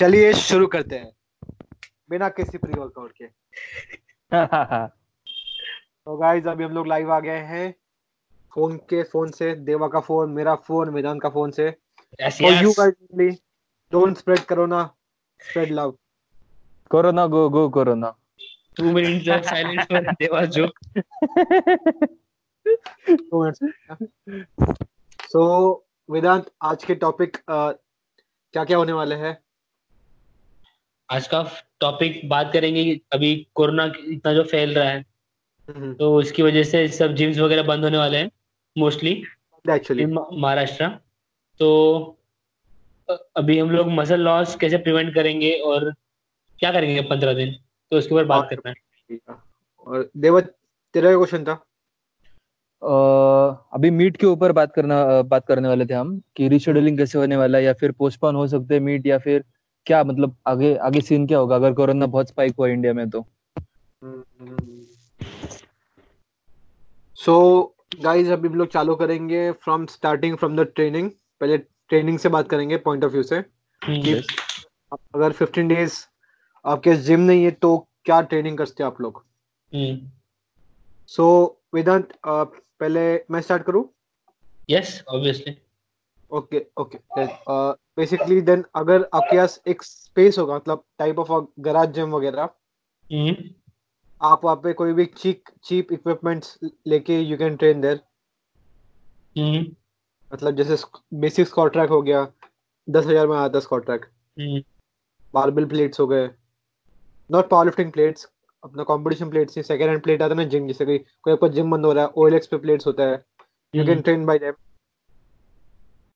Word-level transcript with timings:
चलिए 0.00 0.32
शुरू 0.32 0.66
करते 0.66 0.96
हैं। 0.96 1.12
बिना 2.10 2.28
किसी 2.28 2.58
प्री 2.58 2.80
वर्कआउट 2.80 3.12
के। 3.12 3.26
तो 6.04 6.16
गाइस 6.16 6.46
अभी 6.46 6.64
हम 6.64 6.72
लोग 6.72 6.86
लाइव 6.86 7.12
आ 7.12 7.20
गए 7.20 7.38
हैं। 7.38 7.74
फ़ोन 8.54 8.76
के 8.76 9.02
फ़ोन 9.02 9.30
से 9.30 9.54
देवा 9.54 9.88
का 9.88 10.00
फ़ोन 10.00 10.30
मेरा 10.30 10.54
फ़ोन 10.54 10.88
वेदांत 10.88 11.22
का 11.22 11.28
फ़ोन 11.28 11.50
से। 11.50 11.70
For 12.22 12.62
you 12.62 12.70
guys 12.70 13.40
don't 13.92 14.16
spread 14.16 14.38
corona 14.38 14.94
spread 15.40 15.70
love 15.70 15.98
corona 16.90 17.26
go 17.26 17.48
go 17.48 17.68
corona 17.68 18.14
Two 18.78 18.92
minutes 18.92 19.28
of 19.28 19.44
silence 19.44 19.86
for 19.86 20.00
Deva's 20.20 20.50
joke. 20.56 20.76
So 25.22 25.86
Vedant 26.10 26.50
आज 26.62 26.84
के 26.84 26.94
टॉपिक 26.94 27.36
क्या 27.50 28.64
क्या 28.64 28.76
होने 28.76 28.92
वाले 28.92 29.14
हैं? 29.14 29.47
आज 31.10 31.26
का 31.28 31.42
टॉपिक 31.80 32.28
बात 32.28 32.50
करेंगे 32.52 33.00
अभी 33.12 33.46
कोरोना 33.54 33.92
इतना 34.04 34.32
जो 34.32 34.42
फैल 34.42 34.74
रहा 34.74 34.88
है 34.88 35.04
हम्म, 35.68 35.94
तो 35.94 36.16
उसकी 36.16 36.42
वजह 36.42 36.62
से 36.62 36.88
सब 36.88 37.14
जिम्स 37.14 37.38
वगैरह 37.38 37.62
बंद 37.62 37.84
होने 37.84 37.98
वाले 37.98 38.18
हैं 38.18 38.30
मोस्टली 38.78 39.22
एक्चुअली 39.70 40.06
महाराष्ट्र। 40.06 40.88
तो 41.58 41.68
अभी 43.36 43.58
हम 43.58 43.70
लोग 43.70 43.88
मसल 43.88 44.20
लॉस 44.20 44.56
कैसे 44.56 44.76
प्रिवेंट 44.76 45.14
करेंगे 45.14 45.52
और 45.52 45.92
क्या 46.58 46.72
करेंगे 46.72 47.00
पंद्रह 47.00 47.34
दिन? 47.34 47.52
तो 47.90 47.98
उसके 47.98 48.14
ऊपर 48.14 48.24
बात 48.24 48.48
करना 48.50 48.70
है। 48.70 49.18
और 49.86 50.10
देवा 50.16 50.40
तेरा 50.40 51.12
क्वेश्चन 51.12 51.44
था? 51.44 51.52
अह, 52.82 53.56
अभी 53.72 53.90
मीट 53.90 54.16
के 54.16 54.26
ऊपर 54.26 54.52
बात 54.52 54.72
करना 54.72 55.22
बात 55.22 55.46
करने 55.46 55.68
वाले 55.68 55.86
थे 55.86 55.94
हम 55.94 56.22
कि 56.36 56.48
रिशेड्यूलिंग 56.48 56.98
कैसे 56.98 57.18
होने 57.18 57.36
वाला 57.36 57.58
है 57.58 57.64
या 57.64 57.72
फिर 57.72 57.92
पोस्टपोन 57.92 58.34
हो 58.34 58.46
सकते 58.48 58.74
हैं 58.74 58.80
मीट 58.80 59.06
या 59.06 59.18
फिर 59.18 59.44
क्या 59.88 60.04
मतलब 60.04 60.36
आगे 60.46 60.74
आगे 60.76 61.00
सीन 61.00 61.26
क्या 61.26 61.38
होगा? 61.38 61.56
अगर 61.56 61.72
कोरोना 61.72 62.06
बहुत 62.06 62.28
स्पाइक 62.28 62.54
हुआ 62.58 62.68
इंडिया 62.68 62.92
में 62.92 63.10
तो। 63.10 63.26
सो 67.14 67.34
गाइस 68.00 68.28
अभी 68.28 68.48
हम 68.48 68.54
लोग 68.54 68.68
चालू 68.68 68.94
करेंगे 68.94 69.50
from 69.52 69.86
starting 69.86 70.36
from 70.36 70.56
the 70.56 70.60
training 70.60 71.10
पहले 71.40 71.58
ट्रेनिंग 71.58 72.18
से 72.18 72.28
बात 72.28 72.48
करेंगे 72.48 72.76
पॉइंट 72.76 73.04
ऑफ़ 73.04 73.12
व्यू 73.12 73.22
से। 73.22 73.42
कि 73.42 74.12
हम्म, 74.12 74.98
अगर 75.14 75.32
15 75.32 75.68
डेज़ 75.68 75.94
आपके 76.66 76.94
जिम 76.96 77.20
नहीं 77.20 77.44
है 77.44 77.50
तो 77.50 77.88
क्या 78.04 78.20
ट्रेनिंग 78.20 78.58
करते 78.58 78.82
हैं 78.82 78.86
आप 78.86 79.00
लोग? 79.00 79.24
सो 81.06 81.24
वेदांत 81.74 82.12
अ, 82.12 82.44
पहले 82.80 83.16
मैं 83.30 83.40
स्टार्ट 83.40 83.62
करूँ? 83.62 83.84
Yes 84.70 85.04
obviously 85.08 85.56
okay 86.30 86.64
okay 86.80 86.98
basically 87.96 88.40
then 88.40 88.64
अगर 88.76 89.08
आपके 89.14 89.36
पास 89.36 89.60
एक 89.68 89.82
स्पेस 89.82 90.38
होगा 90.38 90.56
मतलब 90.56 90.84
टाइप 90.98 91.18
ऑफ़ 91.18 91.46
गराज 91.60 91.92
जिम 91.94 92.10
वगैरह 92.10 92.42
हम्म, 92.42 93.34
आप 94.20 94.44
वहाँ 94.44 94.56
पे 94.56 94.72
कोई 94.72 94.92
भी 94.92 95.04
चीप 95.06 95.42
चीप 95.64 95.92
इक्विपमेंट्स 95.92 96.58
लेके 96.86 97.20
यू 97.20 97.36
कैन 97.38 97.56
ट्रेन 97.56 97.80
देयर 97.80 98.00
मतलब 100.30 100.56
जैसे 100.56 100.76
बेसिक 101.20 101.46
स्क्वाट 101.48 101.72
ट्रैक 101.72 101.90
हो 101.90 102.00
गया 102.02 102.26
दस 102.88 103.06
हज़ार 103.06 103.26
में 103.26 103.36
आता 103.36 103.60
स्क्वाट 103.60 103.84
ट्रैक 103.84 104.04
बारबेल 105.34 105.64
प्लेट्स 105.66 106.00
हो 106.00 106.06
गए। 106.06 106.28
नॉट 107.30 107.48
पावर 107.48 107.64
लिफ्टिंग 107.64 107.92
प्लेट्स 107.92 108.28
अपना 108.62 108.82
कंपटीशन 108.84 109.30
प्लेट्स 109.30 109.56
नहीं 109.56 109.62
सेकंड 109.62 109.88
हैंड 109.88 110.02
प्लेट 110.02 110.22
आता 110.22 110.34
है 110.34 110.36
ना 110.36 110.44
जिम 110.48 110.66
जैसे 110.66 110.84
कोई 110.84 110.98
कोई 110.98 111.32
आपका 111.32 111.48
जिम 111.48 111.70
बंद 111.70 111.86
हो 111.86 111.92
रहा 111.92 112.04
है 112.04 112.10
ओएलएक्स 112.16 112.46
पे 112.46 112.58
प्लेट्स 112.58 112.86
होता 112.86 113.02
है 113.02 113.22
you 113.74 113.84
can 113.84 114.00
train 114.02 114.24
by 114.26 114.38
them 114.38 114.52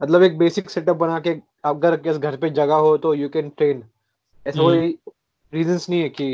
मतलब 0.02 0.22
एक 0.22 0.38
बेसिक 0.38 0.70
सेटअप 0.70 0.96
बना 0.96 1.18
के 1.20 1.30
अगर 1.64 1.92
आपके 1.92 2.10
पास 2.10 2.18
घर 2.18 2.36
पे 2.36 2.50
जगह 2.50 2.74
हो 2.86 2.96
तो 2.98 3.14
यू 3.14 3.28
कैन 3.28 3.48
ट्रेन 3.48 3.82
ऐसा 4.46 4.60
हम्म। 4.60 4.70
कोई 4.70 4.98
रीजंस 5.52 5.88
नहीं 5.90 6.00
है 6.00 6.08
कि 6.08 6.28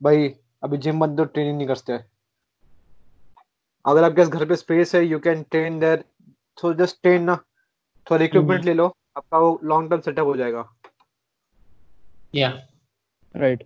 भाई 0.00 0.28
अभी 0.62 0.78
जिम 0.78 1.00
बंद 1.00 1.18
तो 1.18 1.24
ट्रेनिंग 1.24 1.56
नहीं 1.56 1.66
करते 1.68 1.98
अगर 3.84 4.04
आपके 4.04 4.24
घर 4.24 4.44
पे 4.44 4.56
स्पेस 4.56 4.94
है 4.94 5.04
you 5.04 5.18
can 5.18 5.42
train 5.50 5.78
there 5.80 6.04
so 6.58 6.72
just 6.74 7.02
train 7.02 7.22
ना। 7.22 7.36
थोड़ा 8.06 8.24
इक्विपमेंट 8.24 8.60
हम्म। 8.60 8.68
ले 8.68 8.74
लो 8.74 8.86
आपका 9.16 9.38
वो 9.38 9.58
लॉन्ग 9.64 9.90
टर्म 9.90 10.00
सेटअप 10.00 10.26
हो 10.26 10.36
जाएगा। 10.36 10.64
या 12.34 12.48
राइट 13.34 13.62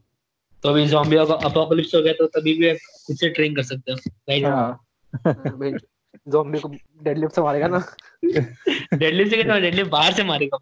तो 0.62 0.69
अभी 0.69 0.87
जॉम्बी 0.88 1.16
अपोकलिप्स 1.16 1.94
हो 1.94 2.03
गया 2.03 2.12
तो 2.12 2.26
तभी 2.34 2.54
भी 2.59 2.75
खुद 2.75 3.16
से 3.16 3.28
ट्रेन 3.28 3.54
कर 3.54 3.62
सकते 3.62 3.93
हो। 3.93 3.98
राइट 4.28 4.44
हाँ। 4.44 5.84
ज़ॉम्बी 6.28 6.58
को 6.60 6.69
डेडलिफ्ट 7.02 7.34
से 7.34 7.42
मारेगा 7.42 7.66
ना। 7.69 7.78
डेडलिफ्ट 8.25 9.30
से 9.30 9.36
कैसे 9.36 9.60
डेडलिफ्ट 9.60 9.91
बाहर 9.91 10.12
से 10.12 10.25
मारेगा। 10.25 10.58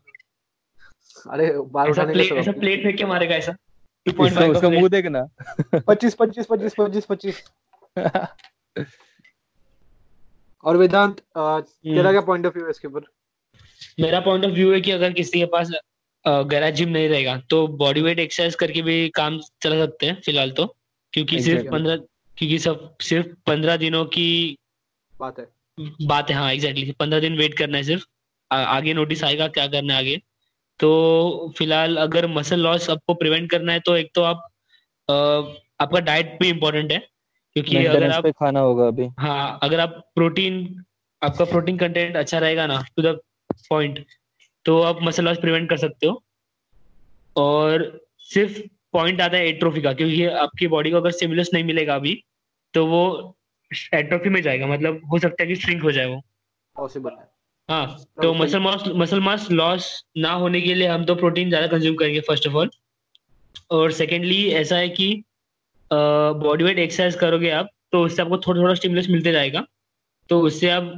अरे 1.30 1.50
बार 1.72 1.88
ऐसा 1.88 2.02
उठाने 2.02 2.12
प्लेट 2.12 2.32
ऐसा 2.32 2.52
प्लेट 2.52 2.82
फेंक 2.82 2.96
के 2.98 3.04
मारेगा 3.04 3.34
ऐसा। 3.34 3.52
2.5 4.06 4.48
उसका 4.50 4.68
मुँह 4.70 4.88
देखना। 4.88 5.26
पच्चीस 5.88 6.14
पच्चीस 6.14 6.46
पच्चीस 6.50 6.74
पच्चीस 6.78 7.04
पच्चीस। 7.06 7.42
और 10.64 10.76
वेदांत 10.76 11.20
तेरा 11.36 12.10
क्या 12.10 12.20
पॉइंट 12.20 12.46
ऑफ़ 12.46 12.54
व्यू 12.54 12.64
है 12.64 12.70
इसके 12.70 12.88
ऊपर? 12.88 13.00
मेरा 14.00 14.20
पॉइंट 14.20 14.44
ऑफ़ 14.44 14.52
व्यू 14.52 14.72
है 14.72 14.80
कि 14.80 14.90
अगर 14.90 15.12
किसी 15.12 15.38
के 15.38 15.46
पास 15.46 15.70
गैराज 16.24 16.74
जिम 16.74 16.88
नहीं 16.88 17.08
रहेगा 17.08 17.36
तो 17.50 17.66
बॉडी 17.78 18.02
वेट 18.02 18.18
एक्सरसाइज 18.18 18.54
करके 18.54 18.82
भी 18.82 19.08
काम 19.16 19.38
चला 19.62 19.84
सकते 19.84 20.06
हैं 20.06 20.20
फ़िलहाल 20.20 20.50
तो। 20.50 20.66
क्योंकि 21.12 21.40
सिर्फ़ 21.40 21.68
पंद्रह 21.70 21.96
क्योंकि 22.36 22.58
सब 22.58 22.96
सिर्फ़ 23.02 23.26
पंद्रह 23.46 23.76
दिनों 23.76 24.04
की 24.06 24.58
बात 25.22 25.38
है। 25.38 25.46
बात 26.06 26.30
है 26.30 26.36
हाँ 26.36 26.52
एग्जैक्टली 26.52 26.82
exactly. 26.82 26.98
पंद्रह 26.98 27.20
दिन 27.20 27.36
वेट 27.36 27.54
करना 27.58 27.76
है 27.76 27.84
सिर्फ़। 27.84 28.04
आ, 28.50 28.56
आगे 28.56 28.94
नोटिस 28.94 29.24
आएगा 29.24 29.48
क्या 29.48 29.66
करना 29.66 29.94
है 29.94 29.98
आगे। 29.98 30.16
तो 30.80 31.52
फ़िलहाल 31.58 31.96
अगर 31.96 32.26
मसल 32.26 32.60
लॉस 32.60 32.88
आपको 32.90 33.14
प्रिवेंट 33.14 33.50
करना 33.50 33.72
है 33.72 33.80
तो 33.80 33.96
एक 33.96 34.10
तो 34.14 34.22
आप 34.22 34.48
अ, 35.08 35.14
आपका 35.80 36.00
डाइट 36.00 36.36
भी 36.40 36.48
इम्पोर्टेंट 36.48 36.92
है 36.92 36.98
क्योंकि 37.56 37.76
अगर 37.76 38.10
आप 38.10 38.26
खाना 38.38 38.60
होगा 38.60 38.86
अभी। 38.86 39.08
हाँ 39.18 39.58
अगर 39.62 39.80
आप 39.80 39.94
प्रोटीन 40.14 40.58
आपका 41.22 41.44
प्रोटीन 41.44 41.78
कंटेंट 41.78 42.16
अच्छा 42.16 42.38
रहेगा 42.38 42.66
ना 42.66 42.80
टू 42.96 43.02
द 43.02 43.18
पॉइंट 43.70 44.04
तो 44.66 44.80
आप 44.82 45.02
मसल 45.02 45.24
लॉस 45.24 45.38
प्रिवेंट 45.38 45.68
कर 45.70 45.76
सकते 45.76 46.06
हो। 46.06 46.22
और 47.36 47.84
सिर्फ़ 48.30 48.60
पॉइंट 48.92 49.20
आता 49.20 49.36
है 49.36 49.46
एट्रोफी 49.48 49.80
का 49.80 49.92
क्योंकि 49.92 50.24
आपकी 50.38 50.66
बॉडी 50.68 50.90
को 50.90 50.96
अगर 50.96 51.10
स्टिमुलस 51.10 51.50
नहीं 51.54 51.64
मिलेगा 51.64 51.94
अभी 51.94 52.14
तो 52.74 52.86
वो 52.86 53.04
एट्रोफी 53.94 54.28
में 54.28 54.40
जाएगा 54.42 54.66
मतलब 54.66 55.00
हो 55.12 55.18
सकता 55.18 55.42
है 55.42 55.48
कि 55.48 55.56
श्रिंक 55.56 55.82
हो 55.82 55.92
जाए 55.92 56.06
वो। 56.06 56.20
पॉसिबल 56.76 57.10
है। 57.10 57.30
हाँ 57.68 57.96
तो 58.22 58.32
muscle 58.34 58.58
mass 58.60 58.84
muscle 58.96 59.20
mass 59.20 59.48
loss 59.50 59.88
ना 60.18 60.32
होने 60.34 60.60
के 60.60 60.74
लिए 60.74 60.88
हम 60.88 61.04
तो 61.04 61.14
प्रोटीन 61.14 61.48
ज़्यादा 61.48 61.66
कंज्यूम 61.68 61.96
करेंगे 61.96 62.20
फ़र्स्ट 62.20 62.46
ऑफ़ 62.48 62.54
ऑल 62.54 62.70
और 63.70 63.92
सेकेंडली 63.92 64.44
ऐसा 64.54 64.76
है 64.76 64.88
कि 64.90 65.08
बॉडी 65.90 66.64
वेट 66.64 66.78
एक्सरसाइज 66.78 67.14
करोगे 67.16 67.50
आप 67.52 67.68
तो 67.92 68.04
उससे 68.04 68.22
आपको 68.22 68.38
थोड़ा 68.38 68.60
थोड़ा 68.60 68.74
स्टिमुलस 68.74 69.08
मिलते 69.10 69.32
जाएगा। 69.32 69.64
तो 70.30 70.40
उससे 70.40 70.70
आप 70.70 70.92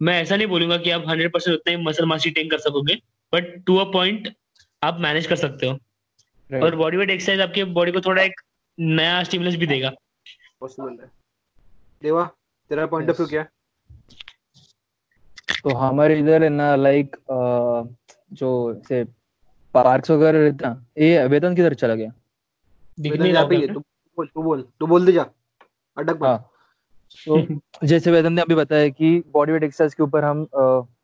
मैं 0.00 0.20
ऐसा 0.22 0.36
नहीं 0.36 0.46
बोलूँगा 0.46 0.76
कि 0.76 0.90
आप 0.90 1.04
हंड्रेड 1.08 1.32
परसेंट 1.32 1.54
उतना 1.54 1.76
ही 1.76 1.82
मसल 1.84 2.06
मास 2.06 2.24
रिटेन 2.24 2.48
कर 2.48 2.58
सकोगे 2.58 2.94
बट 3.32 3.54
टू 3.66 3.76
अ 3.76 3.84
पॉइंट 3.92 4.28
आप 4.82 5.00
मैनेज 5.00 5.26
कर 5.26 5.36
सकते 5.36 5.66
हो। 5.66 5.78
Right. 6.50 6.62
और 6.64 6.76
बॉडी 6.76 6.96
वेट 6.96 7.10
एक्सरसाइज 7.10 7.40
आपके 7.40 7.64
बॉडी 7.72 7.92
को 7.92 8.00
थोड़ा 8.00 8.22
एक 8.22 8.40
नया 8.78 9.22
स्टिमुलस 9.22 9.54
भी 9.54 9.66
देगा। 9.66 9.90
पॉसिबल 10.60 10.96
है। 11.02 11.10
देवा 12.02 12.24
तेरा 12.70 12.86
पॉइंट 12.86 13.10
ऑफ़ 13.10 13.16
व्यू 13.16 13.26
क्या 13.26 13.46
तो 15.64 15.74
हमारे 15.76 16.18
इधर 16.18 16.42
है 16.42 16.48
ना 16.48 16.74
लाइक 16.76 17.16
जो 18.40 18.50
से 18.88 19.04
पार्क्स 19.74 20.10
वगैरह 20.10 20.38
रहता 20.40 20.68
ये 20.98 21.26
वेतन 21.28 21.54
किधर 21.56 21.74
चला 21.74 21.94
गया? 21.94 22.10
दिख 22.98 23.12
वेदांत 23.12 23.22
नहीं 23.22 23.32
यहाँ 23.32 23.48
पे 23.48 23.56
रहा 23.56 23.74
तू 23.74 23.80
बोल 24.18 24.26
तू 24.34 24.42
बोल 24.42 24.62
तू 24.80 24.86
बोल 24.86 25.06
दे 25.06 25.12
जा 25.12 25.22
अटक 25.96 26.10
मत। 26.12 26.22
हाँ। 26.22 26.50
तो 27.26 27.86
जैसे 27.86 28.10
वेदन 28.12 28.32
ने 28.32 28.42
अभी 28.42 28.54
बताया 28.54 28.88
कि 28.88 29.22
बॉडी 29.32 29.52
वेट 29.52 29.62
एक्सरसाइज 29.64 29.94
के 29.94 30.02
ऊपर 30.02 30.24
हम 30.24 30.46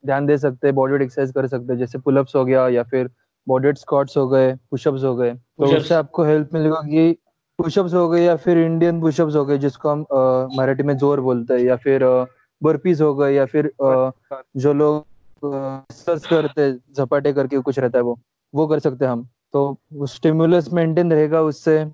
ध्यान 0.07 0.27
दे 0.27 0.39
सकते 0.39 0.67
हैं 0.67 0.75
बॉडी 0.75 0.93
वेट 0.93 1.03
एक्सरसाइज 1.03 1.33
कर 1.35 1.47
सकते 1.47 1.73
हैं 1.73 1.79
जैसे 1.79 1.99
पुलअप्स 1.99 2.35
हो 2.37 2.45
गया 2.45 2.69
या 2.69 2.83
फिर 2.85 3.11
बॉडी 3.47 3.67
वेट 3.67 3.79
स्क्वाट्स 3.79 4.17
हो 4.17 4.29
गए 4.29 4.55
पुशअप्स 4.71 5.05
हो 5.05 5.15
गए 5.17 5.33
तो 5.35 5.77
उससे 5.77 5.95
आपको 5.95 6.25
हेल्प 6.25 6.55
मिलेगा 6.55 6.81
कि 6.85 7.17
पुशअप्स 7.59 7.95
हो 7.95 8.09
गए 8.09 8.23
या 8.25 8.37
फिर 8.37 8.59
इंडियन 8.59 9.01
पुशअप्स 9.01 9.35
हो 9.37 9.45
गए 9.45 9.59
जिसको 9.59 9.89
हम 9.89 10.05
मराठी 10.57 10.83
में 10.83 10.97
ज़ोर 10.97 11.21
बोलते 11.21 11.55
हैं 11.55 11.61
या 11.61 11.77
फिर 11.77 12.05
बर्पीज 12.63 13.03
हो 13.03 13.15
गए 13.15 13.33
या 13.35 13.45
फिर 13.47 13.67
अ, 13.67 14.11
जो 14.57 14.73
लोग 14.73 15.07
करते 16.31 16.73
झपाटे 16.73 17.33
करके 17.33 17.59
कुछ 17.59 17.79
रहता 17.79 17.99
है 17.99 18.03
वो 18.05 18.19
वो 18.55 18.67
कर 18.67 18.79
सकते 18.79 19.05
हैं 19.05 19.13
हम। 19.13 19.27
तो 19.53 20.07
स्टिमुलस 20.07 20.73
मेंटेन 20.73 21.13
रहेगा 21.13 21.41
उससे। 21.43 21.85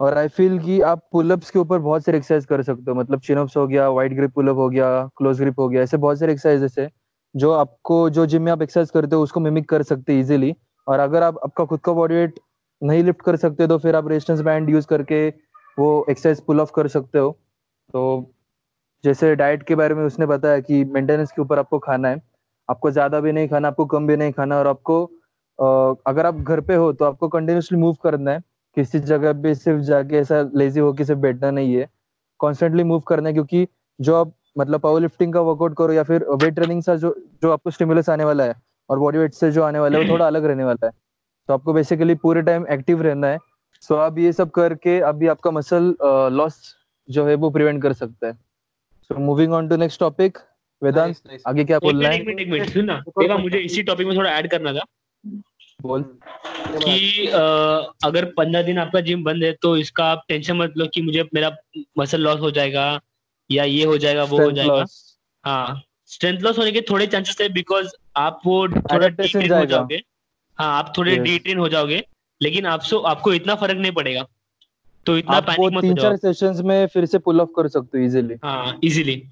और 0.00 0.16
आई 0.18 0.28
फील 0.28 0.58
कि 0.58 0.80
आप 0.80 1.00
पुलअप्स 1.12 1.50
के 1.50 1.58
ऊपर 1.58 1.78
बहुत 1.78 2.04
सारे 2.04 2.18
एक्सरसाइज 2.18 2.44
कर 2.46 2.62
सकते 2.62 2.90
हो 2.90 2.94
मतलब 2.96 3.20
चिनअप्स 3.20 3.56
हो 3.56 3.66
गया 3.66 3.88
वाइड 3.88 4.14
ग्रिप 4.16 4.32
पुलअप 4.34 4.56
हो 4.56 4.68
गया 4.68 4.88
क्लोज 5.16 5.40
ग्रिप 5.40 5.60
हो 5.60 5.68
गया 5.68 5.82
ऐसे 5.82 5.96
बहुत 5.96 6.18
सारे 6.18 6.32
एक्सरसाइजेस 6.32 6.74
है 6.78 6.90
जो 7.34 7.50
आपको 7.52 8.08
जो 8.10 8.26
जिम 8.26 8.42
में 8.42 8.50
आप 8.52 8.62
एक्सरसाइज 8.62 8.90
करते 8.90 9.16
हो 9.16 9.22
उसको 9.22 9.40
मिमिक 9.40 9.68
कर 9.68 9.82
सकते 9.82 10.12
हैं 10.12 10.20
इजीली 10.20 10.54
और 10.86 10.98
अगर 10.98 11.22
आप 11.22 11.38
आपका 11.44 11.64
खुद 11.64 11.80
का 11.80 11.92
बॉडी 11.92 12.14
वेट 12.14 12.40
नहीं 12.82 13.02
लिफ्ट 13.04 13.22
कर 13.22 13.36
सकते 13.36 13.66
तो 13.66 13.78
फिर 13.78 13.96
आप 13.96 14.08
रेजिस्टेंस 14.08 14.40
बैंड 14.42 14.70
यूज़ 14.70 14.86
करके 14.86 15.28
वो 15.78 16.06
एक्सरसाइज 16.10 16.40
पुल 16.46 16.60
ऑफ़ 16.60 16.72
कर 16.74 16.88
सकते 16.88 17.18
हो। 17.18 17.30
तो 17.94 18.32
जैसे 19.04 19.34
डाइट 19.36 19.62
के 19.62 19.74
बारे 19.74 19.94
में 19.94 20.04
उसने 20.04 20.26
बताया 20.26 20.60
कि 20.60 20.84
मेंटेनेंस 20.86 21.32
के 21.32 21.42
ऊपर 21.42 21.58
आपको 21.58 21.78
खाना 21.78 22.08
है। 22.08 22.20
आपको 22.68 22.90
ज़्यादा 22.90 23.20
भी 23.20 23.32
नहीं 23.32 23.48
खाना 23.48 23.68
आपको 23.68 23.84
कम 23.86 24.06
भी 24.06 24.16
नहीं 24.16 24.32
खाना 24.32 24.58
और 24.58 24.66
आपको 24.66 25.02
अगर 26.08 26.26
आप 26.26 26.36
घर 26.36 26.60
पे 26.60 26.74
हो 26.74 26.92
तो 26.92 27.04
आपको 27.04 27.28
कंटिन्यूसली 27.28 27.78
मूव 27.78 27.94
करना 28.04 28.30
है। 28.32 28.40
किसी 28.76 28.98
जगह 29.00 29.32
पे 29.42 29.54
सिर्फ़ 29.54 29.80
जाके 29.82 30.16
ऐसा 30.18 30.40
लेजी 30.56 30.80
हो 30.80 30.92
के 30.92 31.04
सिर्फ़ 31.04 31.20
बैठना 31.20 31.50
नहीं 31.50 31.74
है। 31.76 31.88
कॉन्स्टेंटली 32.40 32.84
मूव 32.84 33.00
करना 33.08 33.28
है 33.28 33.32
क्योंकि 33.34 33.66
जो 33.98 34.14
आप 34.16 34.32
मतलब 34.58 34.80
पावर 34.80 35.00
लिफ्टिंग 35.00 35.32
का 35.34 35.40
वर्कआउट 35.40 35.76
करो 35.78 35.92
या 35.92 36.02
फिर 36.02 36.24
वेट 36.34 36.54
ट्रेनिंग 36.54 36.82
से 36.82 36.96
जो 36.98 37.14
जो 37.42 37.50
आपको 37.52 37.70
स्टिमुलस 37.70 38.08
आने 38.10 38.24
वाला 38.24 38.44
है 38.44 38.54
और 38.90 38.98
बॉडी 38.98 39.18
वेट 39.18 39.34
से 39.34 39.50
जो 39.52 39.62
आने 39.62 39.78
वाला 39.78 39.98
है 39.98 40.04
वो 40.04 40.10
थोड़ा 40.14 40.26
अलग 40.26 40.44
रहने 40.44 40.64
वाला 40.64 40.86
है। 40.86 40.92
तो 41.48 41.54
आपको 41.54 41.72
बेसिकली 41.72 42.14
पूरे 42.14 42.42
टाइम 42.42 42.66
एक्टिव 42.70 43.02
रहना 43.02 43.26
है। 43.26 43.38
सो 43.80 43.94
आप 43.94 44.18
ये 44.18 44.32
सब 44.32 44.50
करके 44.50 44.98
अभी 45.00 45.26
आपका 45.28 45.50
मसल 45.50 45.94
लॉस 46.32 46.74
जो 47.08 47.26
है 47.26 47.34
वो 47.34 47.50
प्रिवेंट 47.50 47.82
कर 47.82 47.92
सकता 47.92 48.26
है। 48.26 48.32
So 49.02 49.18
moving 49.20 49.52
on 49.52 49.68
to 49.68 49.76
next 49.76 50.00
topic 50.00 50.38
Vedant. 50.82 51.16
आगे 51.46 51.64
क्या 51.64 51.78
बोलना 51.78 52.08
है? 52.08 52.20
एक 52.20 52.26
मिनट 52.26 52.40
एक 52.40 52.48
मिनट 52.48 52.70
सुन 52.70 52.84
ना। 52.84 53.02
देखा 53.08 53.36
मुझे 53.36 53.58
इसी 53.58 53.82
टॉपिक 53.82 54.06
में 54.06 54.16
थोड़ा 54.16 54.30
ऐड 54.30 54.50
करना 54.50 54.72
था। 54.72 54.84
बोल। 55.82 56.02
कि 56.82 57.28
आ, 57.28 57.40
अगर 58.04 58.24
पंद्रह 58.24 58.62
दिन 58.62 58.78
आपका 58.78 59.00
जिम 59.00 59.24
बंद 59.24 59.44
है 59.44 59.52
तो 59.62 59.76
इसका 59.76 60.04
आप 60.04 60.24
टेंशन 60.28 60.56
मत 60.56 60.74
लो 60.76 60.86
कि 60.86 61.02
मुझे 61.02 61.28
मेरा 61.34 61.56
मसल 61.98 62.20
लॉस 62.20 62.40
हो 62.40 62.50
जाएगा 62.50 63.00
या 63.50 63.64
ये 63.64 63.84
हो 63.84 63.98
जाएगा 63.98 64.24
वो 64.24 64.40
हो 64.42 64.50
जाएगा। 64.50 64.84
हाँ। 65.44 65.82
स्ट्रेंथ 66.06 66.40
लॉस 66.40 66.58
होने 66.58 66.72
के 66.72 66.80
थोड़े 66.80 67.06
चांसेस 67.06 67.36
है 67.40 67.48
बिकॉज़ 67.48 67.88
आप 68.16 68.40
वो 68.46 68.68
थोड़ा 68.68 69.58
हो 69.58 69.64
जाओगे। 69.64 70.02
हाँ 70.58 70.70
आप 70.78 70.92
थोड़े 70.98 71.16
डिट्रेन 71.16 71.58
हो 71.58 71.68
जाओगे 71.68 72.02
लेकिन 72.40 72.66
आपसे 72.66 72.96
आपको 73.06 73.32
इतना 73.34 73.54
फ़र्क 73.54 73.78
नहीं 73.78 73.92
पड़ेगा। 73.92 74.26
तो 75.06 75.16
इतना 75.18 75.36
आप 75.36 75.44
पैनिक 75.44 75.72
मत 75.72 75.82
तीन 75.82 75.94
चार 75.96 76.16
सेशंस 76.16 76.60
में 76.60 76.86
फिर 76.86 77.06
से 77.06 77.18
पुल 77.18 77.40
ऑफ़ 77.40 77.48
कर 77.56 77.68
सकते 77.68 77.98
हो 77.98 78.04
इजीली 78.04 78.34
हाँ 78.44 78.78
इजीली 78.84 79.22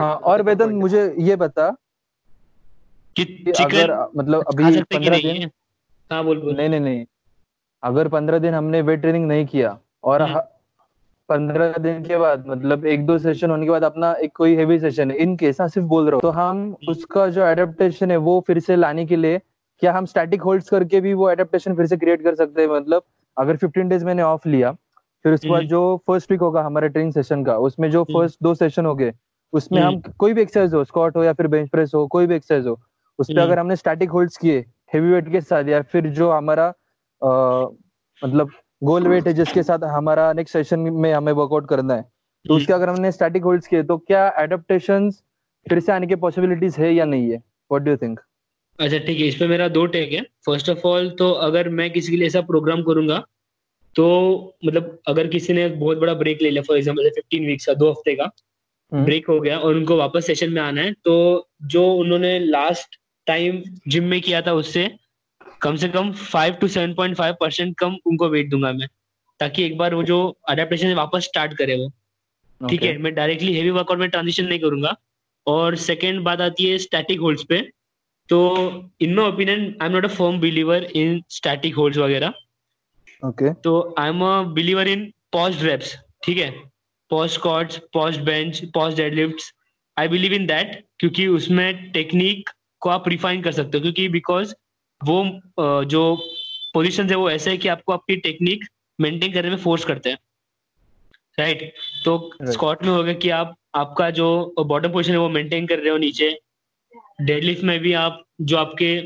हाँ 0.00 0.14
और 0.24 0.42
वेदन 0.42 0.72
मुझे 0.74 1.02
ये 1.18 1.36
बता 1.36 1.70
कि 3.16 3.24
अगर 3.60 3.92
मतलब 4.16 4.44
अभी 4.48 4.80
पंद्रह 4.82 5.18
दिन 5.18 5.50
हाँ 6.10 6.24
बोल 6.24 6.40
बोल। 6.40 6.56
नहीं 6.56 6.68
नहीं 6.68 6.80
नहीं। 6.80 7.04
अगर 7.82 8.08
पंद्रह 8.08 8.38
दिन 8.38 8.54
हमने 8.54 8.80
वेट 8.82 9.00
ट्रेनिंग 9.00 9.26
नहीं 9.28 9.46
किया 9.46 9.78
और 10.04 10.22
हम्म। 10.22 10.40
पंद्रह 11.28 11.72
दिन 11.78 12.02
के 12.04 12.16
बाद 12.16 12.44
मतलब 12.46 12.86
एक 12.86 13.06
दो 13.06 13.18
सेशन 13.18 13.50
होने 13.50 13.66
के 13.66 13.70
बाद 13.70 13.84
अपना 13.84 14.12
एक 14.22 14.32
कोई 14.36 14.56
हेवी 14.56 14.78
सेशन 14.78 15.10
है 15.10 15.16
इन 15.16 15.36
केस 15.36 15.60
हाँ, 15.60 15.68
सिर्फ़ 15.68 15.86
बोल 15.88 16.04
रहा 16.06 16.14
हूँ 16.14 16.20
तो 16.22 16.30
हम 16.30 16.56
हम्म। 16.58 16.90
उसका 16.90 17.26
जो 17.28 17.46
एडेप्टेशन 17.46 18.10
है 18.10 18.16
वो 18.18 18.40
फिर 18.46 18.58
से 18.60 18.76
लाने 18.76 19.06
के 19.06 19.16
लिए 19.16 19.40
क्या 19.82 19.92
हम 19.92 20.04
स्टैटिक 20.06 20.42
होल्ड्स 20.42 20.68
करके 20.70 21.00
भी 21.00 21.12
वो 21.14 21.30
एडेप्टेशन 21.30 21.74
फिर 21.76 21.86
से 21.86 21.96
क्रिएट 21.96 22.22
कर 22.22 22.34
सकते 22.34 22.62
हैं? 22.62 22.68
मतलब 22.68 23.02
अगर 23.36 23.56
15 23.56 23.88
डेज़ 23.88 24.04
मैंने 24.04 24.22
ऑफ़ 24.22 24.48
लिया 24.48 24.72
फिर 25.24 25.34
उसके 25.34 25.48
बाद 25.48 25.58
हम्म। 25.58 25.68
जो 25.68 26.02
फ़र्स्ट 26.06 26.30
वीक 26.30 26.40
होगा 26.40 26.62
हमारे 26.62 26.88
ट्रेनिंग 26.88 27.12
सेशन 27.12 27.44
का 27.44 27.56
उसमें 27.58 27.90
जो 27.90 28.02
फ़र्स्ट 28.04 28.38
दो 28.42 28.54
सेशन 28.54 28.86
हो 28.86 28.94
गए 28.94 29.12
उसमें 29.52 29.80
हम 29.80 30.00
कोई 30.18 30.32
भी 30.34 30.42
एक्सरसाइज 30.42 30.74
हो 30.74 30.84
स्कॉट 30.84 31.16
हो 31.16 31.24
या 31.24 31.32
फिर 31.32 31.46
बेंच 31.46 31.68
प्रेस 31.68 31.92
हो 31.94 32.06
कोई 32.06 32.26
भी 32.26 32.34
एक्सरसाइज 32.34 32.66
हो 32.66 32.80
उस 33.18 33.30
पर 33.30 33.38
अगर 33.38 33.58
हमने 33.58 33.76
स्टैटिक 33.76 34.10
होल्ड्स 34.10 34.36
किए 34.36 34.64
हेवी 34.94 35.12
वेट 35.12 35.30
के 35.32 35.40
साथ 35.40 35.68
या 35.68 35.80
फिर 35.82 36.08
जो 36.10 36.30
हमारा 36.30 36.72
मतलब 37.22 38.50
गोल 38.82 39.08
वेट 39.08 39.26
है 39.26 39.32
जिसके 39.32 39.62
साथ 39.62 39.84
हमारा 39.86 40.32
नेक्स्ट 40.32 40.52
सेशन 40.52 40.80
में 40.80 41.12
हमें 41.12 41.32
वर्कआउट 41.32 41.68
करना 41.68 41.94
है 41.94 42.02
तो 42.02 42.52
हम्म। 42.52 42.60
उसके 42.60 42.72
अगर 42.72 42.88
हमने 42.88 43.12
स्टैटिक 43.12 43.44
होल्ड्स 43.44 43.66
किए 43.66 43.82
तो 43.82 43.96
क्या 43.98 44.28
एडेप्टेशन 44.38 45.10
फिर 45.66 45.80
से 45.80 45.92
आने 45.92 46.06
की 46.06 46.14
पॉसिबिलिटीज 46.16 46.76
है 46.78 46.92
या 46.94 47.04
नहीं 47.04 47.30
है? 47.30 47.36
व्हाट 47.36 47.82
डू 47.82 47.90
यू 47.90 47.96
थिंक 47.96 48.20
अच्छा 48.78 48.98
ठीक 48.98 49.18
है 49.18 49.26
इस 49.26 49.34
पे 49.34 49.46
मेरा 49.46 49.68
दो 49.70 49.84
टेक 49.88 50.12
है 50.12 50.22
फ़र्स्ट 50.46 50.68
ऑफ़ 50.70 50.86
ऑल 50.86 51.10
तो 51.18 51.30
अगर 51.42 51.68
मैं 51.70 51.90
किसी 51.90 52.10
के 52.10 52.16
लिए 52.16 52.26
ऐसा 52.26 52.40
प्रोग्राम 52.44 52.82
करूँगा 52.82 53.22
तो 53.96 54.06
मतलब 54.64 54.98
अगर 55.08 55.26
किसी 55.28 55.52
ने 55.52 55.68
बहुत 55.68 55.98
बड़ा 55.98 56.14
ब्रेक 56.14 56.42
ले 56.42 56.50
लिया 56.50 56.62
फॉर 56.62 56.76
एग्ज़ाम्पल 56.76 57.08
फिफ्टीन 57.10 57.46
वीक्स 57.46 57.66
का 57.66 57.74
दो 57.74 57.90
हफ़्ते 57.90 58.14
का 58.14 58.30
ब्रेक 58.92 59.28
हम्म। 59.28 59.34
हो 59.34 59.40
गया 59.40 59.58
और 59.58 59.74
उनको 59.74 59.96
वापस 59.96 60.26
सेशन 60.26 60.52
में 60.52 60.60
आना 60.62 60.80
है 60.80 60.92
तो 61.04 61.14
जो 61.66 61.84
उन्होंने 61.94 62.38
लास्ट 62.38 62.98
टाइम 63.26 63.62
जिम 63.88 64.04
में 64.04 64.20
किया 64.20 64.40
था 64.42 64.52
उससे 64.54 64.90
कम 65.62 65.76
से 65.76 65.88
कम 65.88 66.12
five 66.12 66.54
to 66.54 66.68
seven 66.68 66.94
point 66.94 67.16
five 67.16 67.36
percent 67.40 67.76
कम 67.78 67.96
उनको 68.06 68.28
वेट 68.28 68.50
दूँगा 68.50 68.72
मैं 68.72 68.88
ताकि 69.40 69.64
एक 69.64 69.76
बार 69.78 69.94
वो 69.94 70.02
जो 70.02 70.18
अडेप्टेशन 70.48 70.86
है 70.86 70.94
वापस 70.94 71.24
स्टार्ट 71.24 71.56
करे 71.58 71.76
वो 71.76 71.88
ठीक 71.88 72.80
okay. 72.80 72.90
है 72.90 72.98
मैं 72.98 73.14
डायरेक्टली 73.14 73.54
हेवी 73.54 73.70
वर्कआउट 73.70 74.00
में 74.00 74.10
ट्रांजिशन 74.10 74.44
नहीं 74.44 74.58
करूँगा 74.58 74.96
और 75.46 75.76
सेकेंड 75.78 76.20
बात 76.22 76.40
आती 76.40 76.66
है 76.66 76.76
स्टैटिक 76.80 77.20
होल्ड्स 77.20 77.44
पे 77.44 77.60
तो 78.28 78.40
in 79.00 79.14
my 79.14 79.28
opinion 79.28 79.64
I 79.82 79.86
am 79.86 79.92
not 79.92 80.04
a 80.04 80.14
firm 80.14 80.38
believer 80.40 80.84
in 80.94 81.22
static 81.30 81.74
holds 81.74 81.98
वगैरह 81.98 82.34
ओके 83.22 83.52
तो 83.62 83.94
I 83.98 84.08
am 84.08 84.24
a 84.24 84.42
believer 84.54 84.88
in 84.88 85.12
paused 85.32 85.62
reps 85.62 85.96
ठीक 86.22 86.38
है 86.38 86.50
paused 87.10 87.34
squats 87.34 87.80
paused 87.92 88.20
bench 88.20 88.64
paused 88.74 88.96
deadlifts 88.96 89.52
I 89.96 90.08
believe 90.08 90.32
in 90.32 90.46
that 90.46 90.84
क्योंकि 90.98 91.26
उसमें 91.26 91.90
technique 91.92 92.50
को 92.82 92.90
आप 92.90 93.08
refine 93.08 93.42
कर 93.42 93.52
सकते 93.52 93.78
हो 93.78 93.82
क्योंकि 93.82 94.08
बिकॉज़ 94.08 94.54
वो 95.00 95.24
जो 95.84 96.04
पोजिशन 96.74 97.08
है 97.10 97.16
वो 97.16 97.30
ऐसे 97.30 97.50
है 97.50 97.56
कि 97.56 97.68
आपको 97.68 97.92
आपकी 97.92 98.16
टेक्निक 98.20 98.64
मेंटेन 98.98 99.32
करने 99.32 99.50
में 99.50 99.56
फोर्स 99.56 99.84
करते 99.84 100.10
हैं 100.10 100.18
राइट 101.38 101.60
right? 101.60 102.04
तो 102.04 102.52
स्कॉट 102.52 102.76
right. 102.76 102.88
में 102.88 102.96
होगा 102.96 103.12
कि 103.12 103.30
आप 103.30 103.56
आपका 103.74 104.10
जो 104.10 104.54
बॉटम 104.58 104.92
पोजिशन 104.92 105.12
है 105.12 105.18
वो 105.18 105.28
मेंटेन 105.28 105.66
कर 105.66 105.78
रहे 105.78 105.90
हो 105.90 105.96
नीचे 105.98 106.28
डेडलिफ्ट 107.20 107.62
में 107.64 107.78
भी 107.80 107.92
आप 107.92 108.22
जो 108.40 108.56
आपके 108.56 108.96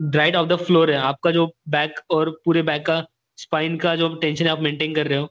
राइट 0.00 0.36
ऑफ़ 0.36 0.48
द 0.48 0.56
फ्लोर 0.56 0.90
है 0.90 0.98
आपका 1.02 1.30
जो 1.30 1.46
बैक 1.68 2.00
और 2.10 2.30
पूरे 2.44 2.62
बैक 2.62 2.86
का 2.86 3.02
स्पाइन 3.38 3.76
का 3.78 3.94
जो 3.96 4.14
टेंशन 4.14 4.44
है 4.44 4.50
आप 4.52 4.60
मेंटेन 4.60 4.94
कर 4.94 5.06
रहे 5.06 5.18
हो 5.18 5.28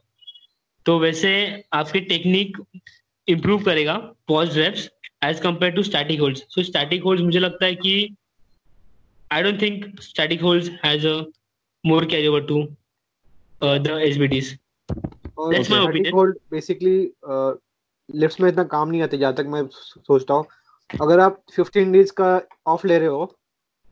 तो 0.86 0.98
वैसे 0.98 1.32
आपकी 1.72 2.00
टेक्निक 2.12 2.62
इंप्रूव 3.28 3.64
करेगा 3.64 3.96
pause 4.28 4.58
reps 4.58 4.88
as 5.24 5.40
compare 5.40 5.72
to 5.72 5.82
static 5.82 6.20
holds 6.20 6.44
so 6.48 6.62
static 6.62 7.02
holds 7.04 7.24
मुझे 7.24 7.38
लगता 7.38 7.66
है 7.66 7.74
कि 7.76 7.94
I 9.30 9.42
don't 9.42 9.60
think 9.60 10.00
static 10.00 10.40
holds 10.40 10.70
has 10.82 11.04
a 11.04 11.26
more 11.84 12.02
carryover 12.02 12.46
to 12.48 12.76
uh, 13.62 13.78
the 13.78 14.00
SBDs. 14.04 14.56
और 15.38 15.54
That's 15.54 15.70
my 15.70 15.80
opinion. 15.80 16.14
Hold 16.14 16.36
basically 16.50 16.96
lifts 18.08 18.40
में 18.40 18.48
इतना 18.48 18.64
काम 18.64 18.88
नहीं 18.88 19.02
आते 19.02 19.18
जहाँ 19.18 19.34
तक 19.34 19.46
मैं 19.46 19.66
सोचता 19.72 20.34
हूँ 20.34 20.46
अगर 20.90 21.20
आप 21.20 21.42
15 21.58 21.92
डेज़ 21.92 22.12
का 22.12 22.40
ऑफ़ 22.66 22.86
ले 22.86 22.98
रहे 22.98 23.08
हो 23.08 23.36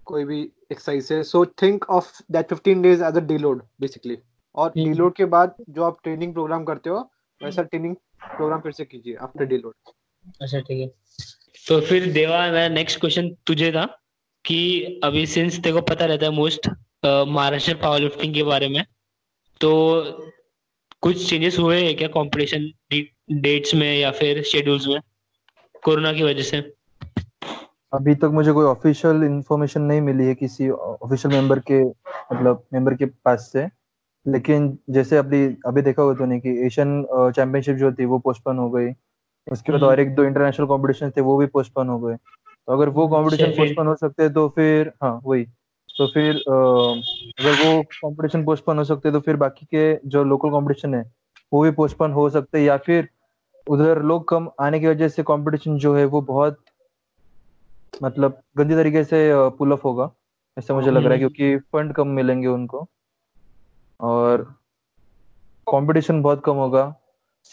कोई 0.04 0.24
भी 0.24 0.40
एक्सरसाइज 0.72 1.04
से 1.04 1.22
so 1.24 1.44
think 1.46 1.90
of 1.90 2.22
that 2.30 2.48
15 2.48 2.82
days 2.82 3.04
as 3.04 3.16
a 3.16 3.20
deload 3.20 3.62
basically 3.80 4.18
और 4.54 4.70
डीलोड 4.70 5.14
के 5.14 5.24
बाद 5.24 5.54
जो 5.70 5.84
आप 5.84 5.98
ट्रेनिंग 6.02 6.32
प्रोग्राम 6.32 6.64
करते 6.64 6.90
हो 6.90 6.98
वैसा 7.40 7.62
ट्रेनिंग 7.62 7.96
प्रोग्राम 8.36 8.60
फिर 8.60 8.72
से 8.72 8.84
कीजिए 8.84 9.14
आफ्टर 9.14 9.44
डीलोड 9.44 9.74
अच्छा 10.42 10.60
ठीक 10.60 10.80
है। 10.80 10.86
तो 11.68 11.80
फिर 11.80 12.12
देवा 12.12 12.40
मेरा 12.52 12.68
नेक्स्ट 12.68 13.00
क्वेश्चन 13.00 13.28
तुझे 13.46 13.70
था 13.72 13.84
कि 14.44 15.00
अभी 15.04 15.26
सिंस 15.26 15.58
तेको 15.60 15.80
पता 15.80 16.04
रहता 16.04 16.26
है 16.26 16.32
मोस्ट 16.32 16.68
महाराष्ट्र 17.04 17.74
पावर 17.74 18.00
लिफ्टिंग 18.00 18.34
के 18.34 18.42
बारे 18.42 18.68
में 18.68 18.84
तो 19.60 19.70
कुछ 21.02 21.28
चेंजेस 21.30 21.58
हुए 21.58 21.80
हैं 21.82 21.96
क्या 21.96 22.08
कंपटीशन 22.08 22.70
डेट्स 23.42 23.74
में 23.74 23.96
या 23.98 24.10
फिर 24.10 24.42
शेड्यूल्स 24.42 24.86
में? 24.86 25.00
कोरोना 25.84 26.12
की 26.12 26.22
वजह 26.22 26.42
से। 26.42 26.75
अभी 27.96 28.14
तक 28.14 28.30
मुझे 28.32 28.52
कोई 28.52 28.64
ऑफिशियल 28.66 29.22
इंफॉर्मेशन 29.24 29.82
नहीं 29.82 30.00
मिली 30.00 30.26
है 30.26 30.34
किसी 30.34 30.68
ऑफिशियल 30.70 31.34
मेंबर 31.34 31.58
के 31.70 31.82
मतलब 31.84 32.62
मेंबर 32.72 32.94
के 32.94 33.06
पास 33.24 33.48
से। 33.52 33.66
लेकिन 34.26 34.76
जैसे 34.90 35.16
अभी 35.16 35.44
अभी 35.66 35.82
देखा 35.82 36.02
हुआ 36.02 36.14
तो 36.14 36.24
नहीं 36.24 36.40
कि 36.40 36.50
एशियन 36.66 37.04
चैंपियनशिप 37.10 37.76
जो 37.76 37.92
थी 37.92 38.04
वो 38.04 38.18
पोस्टपोन 38.18 38.58
हो 38.58 38.68
गई। 38.70 38.90
उसके 39.46 39.72
बाद 39.72 39.80
हम्म। 39.80 39.90
और 39.90 40.00
एक 40.00 40.14
दो 40.14 40.24
इंटरनेशनल 40.24 40.66
कंपटीशन 40.66 41.10
थे 41.16 41.20
वो 41.20 41.36
भी 41.38 41.46
पोस्टपोन 41.46 41.88
हो 41.88 41.98
गए। 41.98 42.16
तो 42.16 42.72
अगर 42.72 42.88
वो 42.88 43.06
कॉम्पिटिशन 43.08 43.50
पोस्टपोन 43.58 43.86
हो 43.86 43.94
सकते 43.94 44.22
हैं 44.22 44.32
तो 44.32 44.48
फिर 44.56 44.92
हाँ 45.02 45.20
वही। 45.24 45.44
तो 45.88 46.06
फिर 46.06 46.34
अगर 46.36 47.52
वो 47.64 47.82
कॉम्पिटिशन 48.02 48.44
पोस्टपोन 48.44 48.78
हो 48.78 48.84
सकते 48.84 49.08
हैं 49.08 49.12
तो 49.14 49.20
फिर 49.20 49.36
बाकी 49.36 49.66
के 49.66 50.08
जो 50.08 50.24
लोकल 50.24 50.50
कॉम्पिटिशन 50.50 50.94
है 50.94 51.04
वो 51.52 51.62
भी 51.62 51.70
पोस्टपोन 51.70 52.12
हो 52.12 52.28
सकते 52.30 52.58
हैं। 52.58 52.64
या 52.66 52.76
फिर 52.76 53.08
उधर 53.66 54.02
लोग 54.02 54.28
कम 54.28 54.48
आने 54.60 54.80
की 54.80 54.86
वजह 54.86 55.08
से 55.08 55.22
कंपटीशन 55.22 55.78
जो 55.78 55.94
है 55.94 56.04
वो 56.06 56.20
बहुत 56.22 56.58
मतलब 58.02 58.40
गंदी 58.58 58.74
तरीके 58.74 59.04
से 59.04 59.30
पुल 59.58 59.72
ऑफ़ 59.72 59.82
होगा 59.84 60.10
ऐसा 60.56 60.74
मुझे 60.74 60.90
लग 60.90 61.04
रहा 61.04 61.12
है 61.12 61.18
हम्म। 61.18 61.28
क्योंकि 61.28 61.56
फंड 61.72 61.92
कम 61.92 62.08
मिलेंगे 62.08 62.46
उनको। 62.48 62.86
और 64.00 64.42
कंपटीशन 65.66 66.22
बहुत 66.22 66.42
कम 66.44 66.56
होगा। 66.56 66.94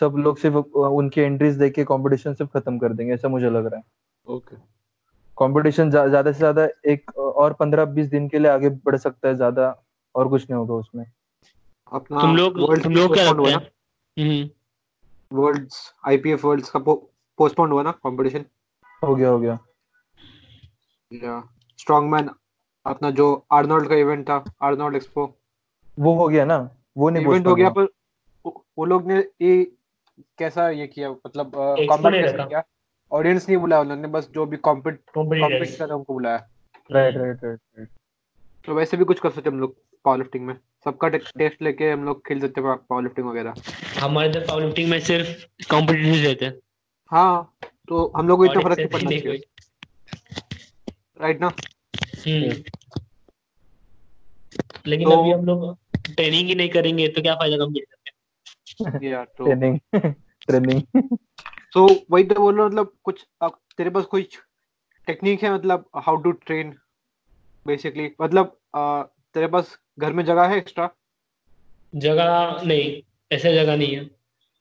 सब 0.01 0.15
लोग 0.17 0.37
सिर्फ़ 0.37 0.55
उनकी 0.77 1.21
एंट्रीज 1.21 1.55
देख 1.57 1.73
के 1.73 1.83
कंपटीशन 1.83 2.33
सिर्फ़ 2.33 2.57
खत्म 2.57 2.77
कर 2.79 2.93
देंगे 2.93 3.13
ऐसा 3.13 3.27
मुझे 3.29 3.49
लग 3.49 3.65
रहा 3.65 3.77
है। 3.77 3.83
Okay 4.25 4.55
okay. 4.55 4.61
कंपटीशन 5.37 5.89
ज़्यादा 5.89 6.31
से 6.31 6.37
ज़्यादा 6.37 6.67
एक 6.85 7.17
और 7.17 7.53
पंद्रह 7.53 7.85
बीस 7.85 8.07
दिन 8.07 8.27
के 8.29 8.39
लिए 8.39 8.51
आगे 8.51 8.69
बढ़ 8.69 8.95
सकता 8.97 9.27
है 9.27 9.35
ज़्यादा 9.35 9.75
और 10.15 10.27
कुछ 10.29 10.49
नहीं 10.49 10.57
होगा 10.57 10.73
उसमें। 10.73 11.05
अपना 11.91 12.21
तुम 12.21 12.35
लोग 12.35 12.81
तुम 12.83 12.93
लोग 12.93 13.13
क्या 13.13 13.23
लगता 13.23 13.49
है? 13.49 14.43
वर्ल्ड्स 15.31 15.93
आईपीएफ 16.07 16.45
वर्ल्ड्स 16.45 16.69
का 16.69 16.79
पोस्टपोन 16.79 17.71
हुआ 17.71 17.83
ना 17.83 17.91
कंपटीशन 17.91 18.45
हो 19.01 19.15
गया 19.15 19.29
हो 19.29 19.39
गया। 19.39 19.57
या 21.13 21.41
स्ट्रॉन्गमैन 21.79 22.29
अपना 22.85 23.09
जो 23.11 23.25
आर्नोल्ड 23.51 23.89
का 23.89 23.95
इवेंट 23.95 24.23
था 24.29 24.43
आर्नोल्ड 24.61 24.95
एक्सपो 24.95 25.25
वो 25.99 26.13
हो 26.15 26.27
गया 26.27 26.45
ना? 26.45 26.57
वो 26.97 27.09
नहीं 27.09 27.23
इवेंट 27.23 27.47
हो 27.47 27.55
गया 27.55 27.69
पर 27.69 27.87
वो 28.77 28.85
लोग 28.85 29.07
ने 29.07 29.17
ये 29.41 29.63
कैसा 30.39 30.69
ये 30.69 30.87
किया? 30.87 31.09
मतलब 31.11 31.51
कमेंट 31.91 32.35
किया? 32.37 32.63
ऑडियंस 33.11 33.47
नहीं 33.49 33.57
बुलाया 33.57 33.81
उन्होंने 33.81 34.07
बस 34.07 34.29
जो 34.33 34.45
भी 34.45 34.57
कॉम्पिट 34.59 34.99
कॉम्पिट 35.15 35.77
कर 35.77 35.91
उनको 35.91 36.13
बुलाया। 36.13 36.47
राइट 36.89 37.17
राइट 37.17 37.43
राइट 37.43 37.87
तो 38.67 38.73
वैसे 38.75 38.97
भी 38.97 39.05
कुछ 39.05 39.19
कर 39.19 39.29
सकते 39.29 39.49
हम 39.49 39.59
लोग 39.59 39.75
पावर 40.05 40.17
लिफ्टिंग 40.17 40.45
में। 40.45 40.53
सबका 40.85 41.07
टेस्ट 41.09 41.61
लेके 41.61 41.89
हम 41.91 42.03
लोग 42.05 42.25
खेल 42.27 42.39
सकते 42.41 42.61
हैं 42.61 42.75
पावर 42.79 43.03
लिफ्टिंग 43.03 43.27
वगैरह। 43.27 43.53
हमारे 43.99 44.29
इधर 44.29 44.45
पावर 44.47 44.63
लिफ्टिंग 44.63 44.89
में 44.89 44.99
सिर्फ़ 44.99 45.69
कॉम्पिटिटिव 45.71 46.13
रहते 46.27 46.45
हैं। 46.45 46.53
हाँ 47.11 47.55
तो 47.87 48.11
हम 48.17 48.27
लोग 48.27 48.39
को 48.39 48.45
इतना 48.45 48.61
फ़र्क 48.61 48.79
नहीं 48.79 48.87
पड़ना 48.89 49.09
चाहिए। 49.09 49.41
राइट 51.23 51.41
ना 51.41 51.47
हम्म। 51.47 52.63
लेकिन 54.87 55.09
तो, 55.09 55.19
अभी 55.19 55.31
हम 55.31 55.45
लोग 55.45 55.77
ट्रेनिंग 56.15 56.47
ही 56.47 56.55
नहीं 56.55 56.69
करेंगे 56.69 57.07
तो 57.07 57.21
क्या 57.21 57.35
फ़ायदा 57.35 57.57
कंप्लीट 57.57 57.85
करके 57.85 59.07
यार 59.07 59.25
तो 59.37 59.45
ट्रेनिंग 59.45 59.79
ट्रेनिंग 60.41 60.81
तो 61.73 61.85
वही 62.11 62.23
तो 62.23 62.35
बोल 62.35 62.57
रहा 62.57 62.65
मतलब 62.65 62.93
कुछ 63.03 63.25
तेरे 63.43 63.89
पास 63.89 64.05
कोई 64.05 64.27
टेक्निक 65.07 65.43
है 65.43 65.53
मतलब 65.53 65.89
हाउ 65.95 66.15
टू 66.15 66.31
ट्रेन 66.31 66.75
बेसिकली 67.65 68.11
मतलब 68.21 68.57
तेरे 68.75 69.47
पास 69.47 69.77
घर 69.99 70.13
में 70.13 70.25
जगह 70.25 70.47
है 70.47 70.57
एक्स्ट्रा 70.57 70.89
जगह 71.95 72.61
नहीं 72.65 73.01
ऐसे 73.31 73.53
जगह 73.53 73.75
नहीं 73.75 73.95
है। 73.95 74.03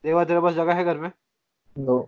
देवा 0.05 0.25
तेरे 0.25 0.41
पास 0.41 0.55
जगह 0.55 0.75
है 0.75 0.85
घर 0.85 0.99
में? 0.99 1.11
नो 1.79 1.99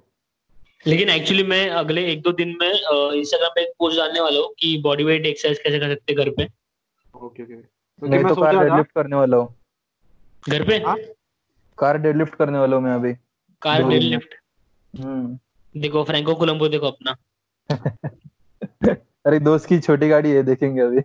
लेकिन 0.87 1.09
एक्चुअली 1.11 1.43
मैं 1.43 1.69
अगले 1.71 2.04
एक 2.12 2.23
दो 2.23 2.33
दिन 2.33 2.57
में 2.61 2.69
इंस्टाग्राम 2.71 3.50
पे 3.54 3.62
एक 3.62 3.73
पोस्ट 3.78 3.99
डालने 3.99 4.21
वाला 4.21 4.40
हूँ 4.40 4.52
कि 4.59 4.76
बॉडी 4.83 5.04
वेट 5.04 5.26
एक्सरसाइज 5.26 5.59
कैसे 5.59 5.78
कर 5.78 5.95
सकते 5.95 6.14
घर 6.14 6.31
पे। 6.31 6.49
ओके 7.16 7.43
ओके 7.43 8.09
मैं 8.09 8.23
तो 8.28 8.35
कार 8.35 8.59
डेडलिफ्ट 8.59 8.90
करने 8.95 9.16
वाला 9.16 9.37
हूँ। 9.37 9.54
घर 10.49 10.64
पे? 10.69 10.76
हाँ? 10.76 10.97
कार 11.78 11.99
डेडलिफ्ट 11.99 12.35
करने 12.35 12.59
वाला 12.59 12.76
हूँ 12.76 12.85
मैं 12.85 12.95
अभी। 12.95 13.12
कार 13.62 13.83
डेडलिफ्ट 13.88 14.35
हम्म। 14.95 15.38
देखो 15.75 16.02
फ्रैंको 16.04 16.35
कोलंबो 16.35 16.69
देखो 16.69 16.87
अपना। 16.87 17.14
अरे 19.26 19.38
दोस्त 19.40 19.69
की 19.69 19.78
छोटी 19.81 20.09
गाड़ी 20.09 20.31
है 20.31 20.43
देखेंगे 20.43 20.81
अभी। 20.81 20.99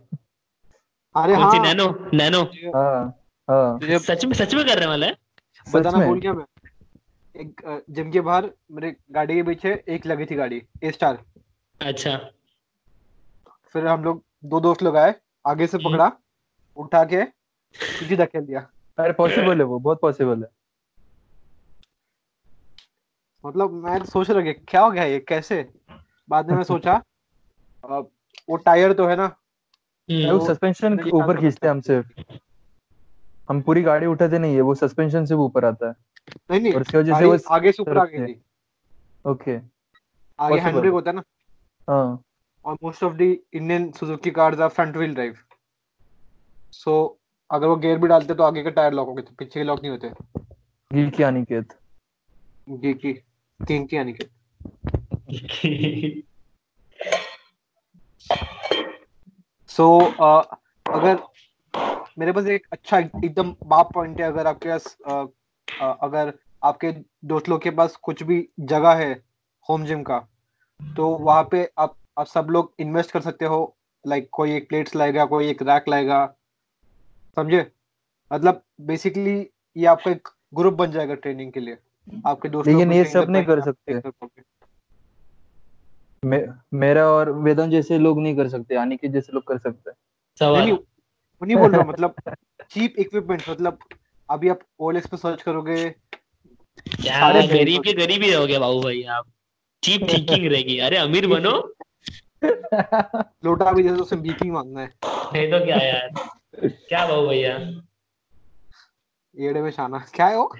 अरे 1.16 1.36
हाँ। 1.36 1.52
नैनो 1.60 1.88
नैनो 2.14 2.42
हाँ 2.76 3.06
हाँ। 3.48 4.00
सच 4.00 4.26
में 4.26 4.34
सच 4.34 4.54
में 4.54 4.66
करने 4.68 4.86
वाला 4.86 5.06
है? 5.08 5.16
बताना 5.68 6.06
भूल 6.06 6.20
गया 6.20 6.34
मैं। 6.34 6.46
एक 7.40 7.62
जिम 7.90 8.12
के 8.12 8.22
बाहर 8.22 8.50
मेरे 8.72 8.96
गाड़ी 9.12 9.36
के 9.36 9.44
पीछे 9.44 9.84
एक 9.90 10.06
लगी 10.06 10.26
थी 10.26 10.36
गाड़ी 10.36 10.62
ए 10.84 10.92
स्टार 10.92 11.24
अच्छा। 11.82 12.18
फिर 13.76 13.88
हम 13.88 14.04
लोग 14.04 14.24
दो 14.46 14.60
दोस्त 14.60 14.84
लोग 14.84 14.98
आए 14.98 15.14
आगे 15.48 15.68
से 15.68 15.78
हम्म। 15.78 15.90
पकड़ा 15.90 16.12
उठा 16.78 17.04
के 17.04 17.24
सीधी 17.76 18.16
धकेल 18.16 18.46
दिया। 18.46 18.60
अरे 18.98 19.14
पॉसिबल 19.14 19.58
है 19.58 19.64
वो 19.64 19.80
बहुत 19.80 20.00
पॉसिबल 20.02 20.44
है। 20.44 20.50
मतलब 23.44 23.74
मैं 23.84 24.04
सोच 24.06 24.30
रहा 24.30 24.52
क्या 24.52 24.82
हो 24.82 24.92
गया 24.92 25.04
ये 25.04 25.20
कैसे? 25.20 25.62
बाद 26.30 26.50
में 26.50 26.56
मैं 26.56 26.64
सोचा 26.64 27.02
वो 28.50 28.56
टायर 28.56 28.94
तो 28.94 29.08
है 29.08 29.16
ना 29.16 29.26
हम्म। 30.10 30.46
सस्पेंशन 30.48 31.00
ऊपर 31.14 31.40
खींचते 31.40 31.68
हैं 31.68 31.72
हमसे 31.72 32.02
हम 33.50 33.62
पूरी 33.62 33.82
गाड़ी 33.82 34.06
उठाते 34.06 34.40
नहीं 34.40 34.56
है 34.56 34.62
वो 34.62 34.76
सस्पेंशन 34.76 35.26
से 35.26 35.34
ऊपर 35.34 35.66
आता 35.66 35.88
है। 35.88 35.94
नहीं 36.52 36.62
नहीं 36.62 36.74
और 36.74 36.82
उसकी 36.82 36.98
वजह 36.98 37.20
से 37.20 37.26
वो 37.26 37.38
आगे 37.50 37.72
से 37.72 37.82
ऊपर 37.84 37.98
आ 37.98 38.06
गई 38.06 38.34
थी। 38.34 38.42
ओके। 39.28 39.58
आगे 40.40 40.60
हैंड 40.60 40.78
ब्रेक 40.78 40.94
होता 40.94 41.12
है 41.12 41.16
ना? 41.16 41.24
हाँ। 41.90 42.24
और 42.66 42.78
most 42.84 43.04
of 43.04 43.14
the 43.14 43.22
Indian 43.22 43.92
Suzuki 43.92 44.32
cars 44.32 44.60
are 44.60 44.70
front 44.70 44.98
wheel 44.98 45.14
drive 45.14 45.36
so 46.72 47.20
अगर 47.52 47.68
वो 47.68 47.76
गियर 47.76 47.98
भी 47.98 48.08
डालते 48.08 48.34
तो 48.34 48.44
आगे 48.44 48.64
के 48.64 48.72
टायर 48.72 48.94
लॉक 48.94 49.08
होते 49.08 49.36
पीछे 49.40 49.60
के 49.60 49.64
लॉक 49.64 49.80
नहीं 49.80 49.92
होते। 49.92 50.12
गी 50.94 51.10
की 51.10 51.24
अनिकेत। 51.24 51.74
गी 52.70 52.94
की 52.94 53.14
किंग 53.60 53.88
की 53.88 53.98
अनिकेत। 53.98 54.30
सो 59.68 60.00
so, 60.02 60.14
uh, 60.14 60.46
अगर 60.94 61.29
मेरे 62.20 62.32
पास 62.32 62.46
एक 62.46 62.66
अच्छा 62.72 62.98
एकदम 62.98 63.56
बाप 63.66 63.94
पॉइंट 63.94 64.20
है 64.22 64.28
अगर 64.28 64.48
आपके 64.48 64.70
पास 64.70 64.98
अगर 65.82 66.34
आपके 66.64 66.92
दोस्त 67.26 67.50
लोग 67.50 67.62
के 67.62 67.72
पास 67.72 67.96
कुछ 67.96 68.24
भी 68.24 68.38
जगह 68.72 68.94
है 68.94 69.12
होम 69.70 69.86
जिम 69.86 70.02
का 70.04 70.18
तो 70.80 71.08
वहाँ 71.10 71.44
पे 71.52 71.64
आप 71.78 71.96
आप 72.18 72.26
सब 72.26 72.48
लोग 72.50 72.74
इन्वेस्ट 72.80 73.12
कर 73.12 73.22
सकते 73.22 73.46
हो। 73.46 73.60
लाइक 74.06 74.28
कोई 74.32 74.56
एक 74.56 74.68
प्लेट्स 74.70 74.96
लाएगा 74.96 75.26
कोई 75.26 75.48
एक 75.50 75.62
रैक 75.62 75.88
लाएगा। 75.90 76.26
समझे? 77.38 77.66
मतलब 78.32 78.62
बेसिकली 78.82 79.40
ये 79.76 79.86
आपका 79.86 80.12
एक 80.12 80.28
ग्रुप 80.54 80.74
बन 80.74 80.92
जाएगा 80.92 81.16
ट्रेनिंग 81.16 81.52
के 81.52 81.60
लिए। 81.60 81.78
आपके 82.28 82.50
दोस्तों 82.50 82.74
लेकिन 82.74 82.94
ये 82.94 83.06
सब 83.06 83.30
नहीं 83.30 83.46
कर 83.46 83.62
सकते। 83.62 84.02
मे, 86.24 86.46
मेरा 86.74 87.08
और 87.08 87.32
वेदन 87.40 87.70
जैसे 87.70 87.98
लोग 88.00 88.22
नहीं 88.22 88.36
कर 88.36 88.50
सकते 88.50 88.76
यानी 88.76 88.98
कि 88.98 89.08
जैसे 89.08 89.34
लोग 89.34 89.44
कर 89.48 89.58
सकते। 89.58 89.92
नहीं, 90.42 90.78
नहीं 91.46 91.58
बोल 91.58 91.72
रहा 91.72 91.86
मतलब 91.86 92.16
चीप 92.70 92.94
इक्विपमेंट 93.00 93.44
मतलब 93.50 93.80
अभी 94.30 94.50
आप 94.50 94.60
ओएलएक्स 94.80 95.08
पे 95.08 95.18
सर्च 95.18 95.42
करोगे 95.42 95.96
सारे 96.90 97.48
गरीब 97.48 97.84
के 97.84 97.94
गरीब 97.94 98.22
ही 98.22 98.32
रहोगे 98.32 98.60
बाबू 98.60 98.82
भाई 98.82 99.04
आप। 99.04 99.26
चीप 99.84 100.02
थिंकिंग 100.02 100.52
रहेगी। 100.52 100.80
अरे 100.80 100.98
अमीर 100.98 101.28
बनो। 101.28 101.74
लोटा 103.46 103.72
भी 103.72 103.84
जैसे 103.84 104.16
बीपी 104.16 104.52
मांगना 104.52 104.82
है। 104.82 104.94
नहीं 105.06 105.52
तो 105.52 105.66
क्या 105.66 105.78
यार। 105.78 106.10
क्या 106.66 107.08
बाबू 107.08 107.28
भैया? 107.28 107.58
एड़े 109.40 109.62
में 109.62 109.72
शाना। 109.72 110.06
क्या 110.16 110.26
है 110.26 110.38
वो? 110.38 110.56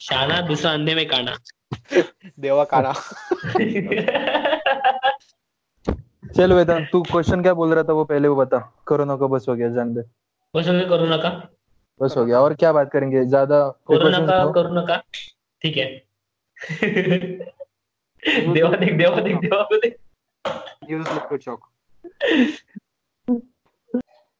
शाना 0.00 0.40
दूसरा 0.40 0.72
अंधे 0.72 0.94
में 0.94 1.06
काना। 1.08 1.38
देवा 2.38 2.64
काना। 2.64 2.92
चल 6.40 6.52
वेदांत 6.52 6.86
तू 6.92 7.00
क्वेश्चन 7.02 7.42
क्या 7.42 7.52
बोल 7.54 7.72
रहा 7.74 7.84
था 7.84 7.92
वो 7.92 8.04
पहले 8.10 8.28
वो 8.28 8.36
बता। 8.36 8.58
कोरोना 8.88 9.14
का 9.16 9.26
बस 9.28 9.46
हो 9.48 9.54
गया 9.54 9.68
जान 9.70 9.92
दे। 9.94 10.02
बस 10.54 10.68
हो 10.68 10.72
गया 10.72 10.84
कोरोना 10.88 11.16
का। 11.16 11.30
बस 12.00 12.14
हो 12.16 12.24
गया 12.26 12.38
और 12.40 12.54
क्या 12.60 12.72
बात 12.72 12.90
करेंगे? 12.92 13.24
ज़्यादा 13.24 13.58
कोरोना 13.86 14.18
का 14.26 14.44
कोरोना 14.52 14.82
का। 14.86 14.96
ठीक 15.62 15.76
है। 15.76 15.84
देवा 18.54 18.70
देख 18.76 18.92
देवा 18.98 19.20
देख 19.20 19.36
देवा 19.40 19.62
को 19.62 19.76
देख 19.80 19.96
यूज़ 20.90 21.08
लिक्विड 21.08 21.40
चौक 21.40 21.66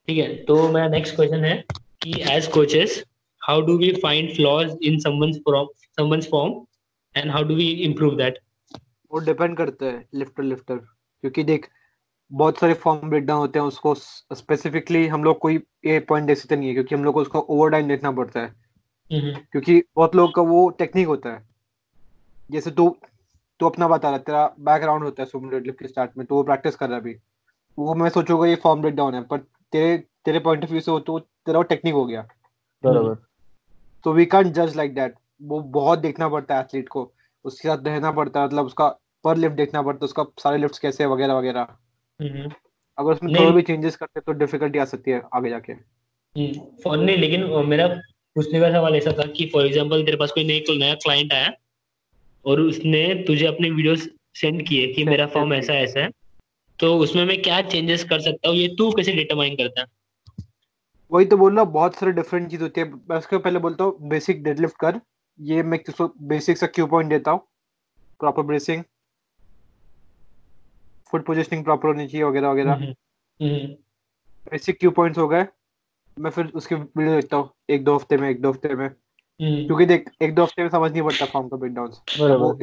ठीक 0.09 0.19
है 0.19 0.29
तो 0.45 0.57
मेरा 0.69 0.89
नेक्स्ट 0.89 1.17
क्वेश्चन 1.17 1.45
है 1.45 1.53
कि 2.03 2.13
as 2.31 2.47
coaches 2.55 3.03
how 3.43 3.61
do 3.67 3.77
we 3.79 3.91
find 4.03 4.31
flaws 4.37 4.77
in 4.83 4.99
someone's 5.01 5.37
form 5.45 5.69
someone's 5.99 6.29
form 6.31 6.55
and 7.15 7.31
how 7.31 7.43
do 7.43 7.55
we 7.57 7.69
improve 7.89 8.17
that 8.17 8.39
वो 9.13 9.19
डिपेंड 9.27 9.57
करता 9.57 9.87
है 9.87 10.03
लिफ्टर 10.15 10.43
लिफ्टर 10.45 10.77
क्योंकि 10.77 11.45
देख 11.45 11.69
बहुत 12.31 12.59
सारे 12.59 12.75
फॉर्म 12.75 13.09
ब्रेकडाउन 13.11 13.41
होते 13.41 13.59
हैं 13.59 13.67
उसको 13.67 13.95
स्पेसिफिकली 13.95 15.07
हम 15.07 15.25
लोग 15.25 15.39
कोई 15.39 15.61
ए 15.85 15.99
पॉइंट 16.01 16.27
दे 16.27 16.35
सकते 16.35 16.57
नहीं 16.57 16.69
है 16.69 16.75
क्योंकि 16.75 16.95
हम 16.95 17.05
लोग 17.05 17.15
को 17.15 17.21
उसका 17.21 17.39
ओवर 17.39 17.71
टाइम 17.71 17.89
देखना 17.89 18.11
पड़ता 18.11 18.41
है। 18.41 18.55
क्योंकि 19.11 19.83
बहुत 19.97 20.15
लोग 20.17 20.35
का 20.35 20.43
वो 20.43 20.69
टेक्निक 20.71 21.07
होता 21.07 21.31
है। 21.31 21.43
जैसे 22.51 22.71
तू 22.71 22.89
तू 23.61 23.67
अपना 23.67 23.89
बता 23.89 24.11
रहा 24.11 24.19
तेरा 24.19 24.47
बैकग्राउंड 24.61 25.05
होता 25.05 25.23
है 25.23 25.29
सुमन 25.29 25.51
डेडलिफ्ट 25.51 25.79
के 25.79 25.89
स्टार्ट 25.89 26.11
में 26.19 26.27
तो 26.27 26.35
वो 26.35 26.43
प्रैक्टिस 26.43 26.77
कर 26.77 26.89
रहा 26.89 26.99
अभी। 26.99 27.17
वो 27.79 27.95
मैं 27.95 28.11
सोचूँगा 28.11 28.47
ये 28.47 28.55
फॉर्म 28.57 28.81
ब्रेकडाउन 28.81 29.15
है 29.15 29.23
पर 29.23 29.39
तेरे 29.73 29.97
तेरे 30.25 30.39
पॉइंट 30.39 30.65
ऑफ़ 30.65 30.71
व्यू 30.71 30.81
से 30.81 30.91
हो 30.91 30.99
तो 31.01 31.19
तेरा 31.19 31.59
वो 31.59 31.63
टेक्निक 31.65 31.95
हो 31.95 32.05
गया। 32.05 32.27
बराबर। 32.85 33.15
तो 34.05 34.13
वी 34.13 34.27
कैंट 34.27 34.53
जज 34.55 34.77
लाइक 34.77 34.95
दैट 34.95 35.15
वो 35.43 35.61
बहुत 35.61 35.99
देखना 35.99 36.29
पड़ता 36.29 36.55
है 36.55 36.61
एथलीट 36.61 36.89
को 36.89 37.11
उसके 37.45 37.69
साथ 37.69 37.87
रहना 37.87 38.11
पड़ता 38.13 38.41
है 38.41 38.47
मतलब 38.47 38.67
उसका 38.67 38.89
पर 39.25 39.37
लिफ्ट 39.37 39.57
देखना 39.57 39.83
पड़ता 39.83 40.05
है 40.05 40.07
उसका 40.07 40.25
सारे 40.39 40.59
लिफ्ट्स 40.59 40.79
कैसे 40.79 41.05
है 41.05 41.11
वगैरह 41.11 41.35
वगैरह। 41.35 41.67
अगर 42.21 43.13
उसमें 43.13 43.35
थोड़ा 43.35 43.51
भी 43.51 43.63
चेंजेस 43.63 43.97
करते 43.97 44.21
तो 44.21 44.33
डिफिकल्टी 44.39 44.79
आ 44.79 44.85
सकती 44.85 45.11
है 45.11 45.23
आगे 45.35 45.51
जाके। 45.51 45.75
फॉर 46.83 46.97
नहीं 46.99 47.17
लेकिन 47.17 47.45
मेरा 47.67 47.87
पूछने 48.37 48.61
का 48.61 48.71
सवाल 48.73 48.97
ऐसा 48.97 49.13
था 49.13 49.27
कि 49.33 49.47
फॉर 49.53 49.67
एग्जांपल 49.67 50.05
तेरे 50.05 50.17
पास 50.17 50.33
कोई 50.33 50.45
नई 50.45 50.65
नया 50.71 50.95
क्लाइंट 50.95 51.33
आया 51.33 51.53
और 52.45 52.61
उसने 52.61 53.03
तुझे 53.27 53.47
अपने 53.47 53.71
वीडियोस 53.71 54.09
सेंड 54.35 54.67
किए 54.69 54.87
कि 54.93 55.05
मेरा 55.05 55.27
फॉर्म 55.27 55.55
ऐसा 55.55 55.75
ऐसा 55.75 56.01
है 56.01 56.11
तो 56.79 56.97
उसमें 56.99 57.25
मैं 57.25 57.41
क्या 57.43 57.61
चेंजेस 57.63 58.05
कर 58.05 58.21
सकता 58.21 58.49
हूँ? 58.49 58.57
ये 58.57 58.69
तू 58.69 58.91
कैसे 58.93 59.13
डिटरमाइन 59.13 59.57
करता 59.57 59.81
है? 59.81 59.87
वही 61.13 61.25
तो 61.25 61.37
बोल 61.37 61.55
रहा 61.57 61.65
बहुत 61.67 61.95
सारे 61.95 62.13
डिफरेंट 62.13 62.51
चीज़ 62.51 62.63
होती 62.63 62.81
है। 62.81 62.91
मैं 62.91 63.17
उसके 63.17 63.39
पहले 63.39 63.59
बोलता 63.59 63.85
हूँ 63.85 64.09
बेसिक 64.09 64.43
डेडलिफ्ट 64.45 64.77
कर। 64.81 65.01
ये 65.39 65.63
मैं 65.63 65.81
बेसिक 66.29 66.59
सा 66.59 66.67
क्यू 66.67 66.87
पॉइंट 66.87 67.11
देता 67.11 67.31
हूँ। 67.31 67.41
Proper 68.21 68.43
bracing 68.43 68.83
foot 71.11 71.25
positioning 71.27 71.65
proper 71.65 71.89
होनी 71.89 72.07
चाहिए 72.09 72.25
वगैरह 72.27 72.51
वगैरह। 72.51 72.75
बेसिक 74.45 74.79
क्यू 74.81 74.91
पॉइंट्स 74.91 75.19
हो 75.19 75.29
गए। 75.29 75.47
मैं 76.17 76.31
फिर 76.31 76.47
उसके 76.55 76.75
वीडियो 76.75 77.15
देखता 77.15 77.37
हूँ 77.37 77.51
एक 77.71 77.85
दो 77.85 77.95
हफ़्ते 77.95 78.17
में 78.17 78.29
एक 78.31 78.41
दो 78.43 78.51
हफ़्ते 78.51 78.75
में। 78.75 78.87
हम्म। 78.87 79.67
क्योंकि 79.67 79.87
देख 79.87 80.11
एक 80.23 80.35
दो 80.35 80.43
हफ़्ते 80.43 80.63
में 80.63 80.69
समझ 80.71 80.91
नहीं 80.93 81.03
पड़ता 81.03 81.27
फॉर्म 81.27 81.49
का 81.49 81.57
ब्रेकडाउन 81.57 81.93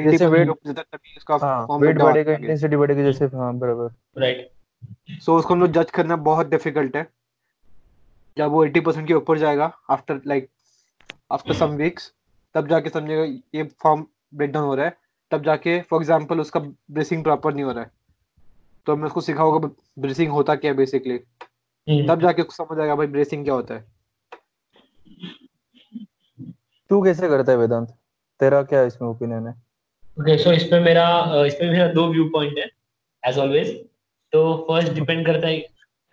जैसे 0.09 0.27
वेट 0.27 0.49
उसका 0.49 1.37
फॉर्म 1.37 1.83
वेट 1.83 2.01
बढ़ेगा 2.01 2.33
इंटेंसिटी 2.33 2.75
बढ़ेगी 2.75 3.03
जैसे 3.03 3.25
हाँ 3.35 3.53
बराबर। 3.59 4.21
राइट 4.21 4.49
सो 5.21 5.37
उसको 5.37 5.53
हम 5.53 5.59
लोग 5.59 5.71
जज 5.71 5.91
करना 5.91 6.15
बहुत 6.27 6.49
डिफ़िकल्ट 6.49 6.95
है। 6.95 7.07
जब 8.37 8.51
वो 8.51 8.65
80% 8.65 9.07
के 9.07 9.13
ऊपर 9.13 9.37
जाएगा 9.37 9.71
after 9.89 10.21
like 10.27 10.49
after 11.31 11.53
some 11.53 11.71
weeks 11.75 12.11
तब 12.55 12.67
जाके 12.67 12.89
समझेगा 12.89 13.23
ये 13.55 13.63
फॉर्म 13.83 14.05
ब्रेकडाउन 14.35 14.65
हो 14.65 14.75
रहा 14.75 14.85
है। 14.85 14.97
तब 15.31 15.43
जाके 15.43 15.79
फॉर 15.81 16.01
एग्जांपल 16.01 16.39
उसका 16.39 16.59
ब्रेसिंग 16.59 17.23
प्रॉपर 17.23 17.53
नहीं 17.53 17.63
हो 17.63 17.71
रहा 17.71 17.83
है। 17.83 17.91
तो 18.88 18.96
मैं 18.96 19.06
उसको 19.06 19.22
सिखाऊँगा 19.22 19.67
ब्रेसिंग 20.00 20.32
होता 20.32 20.56
क्या 20.56 20.74
बेसिकली 20.74 21.20
हम्म। 21.88 22.08
तब 22.08 22.22
जाके 22.22 22.41
उसको 22.41 22.63
समझ 22.63 22.79
आएगा 22.79 22.96
भाई 22.96 23.08
ब्रेसिंग 23.08 23.44
क्या 23.46 23.53
होता 23.53 23.74
है। 23.74 23.86
तू 26.89 27.01
कैसे 27.03 27.29
करता 27.29 27.51
है 27.51 27.58
वेदांत? 27.58 27.88
तेरा 28.39 28.62
क्या 28.63 28.84
इसमें 28.84 29.08
ओपिनियन 29.10 29.48
है? 29.48 29.53
ओके 30.17 30.38
सो 30.38 30.51
इसमें 30.51 30.79
मेरा 30.79 31.06
इसमें 31.46 31.70
मेरा 31.72 31.88
दो 31.94 32.08
व्यू 32.12 32.24
पॉइंट 32.34 32.58
है 32.58 32.70
एज 33.24 33.38
ऑलवेज 33.38 33.74
तो 34.34 34.41
फ़र्स्ट 34.70 34.94
डिपेंड 34.94 35.25
करता 35.25 35.48
है 35.48 35.60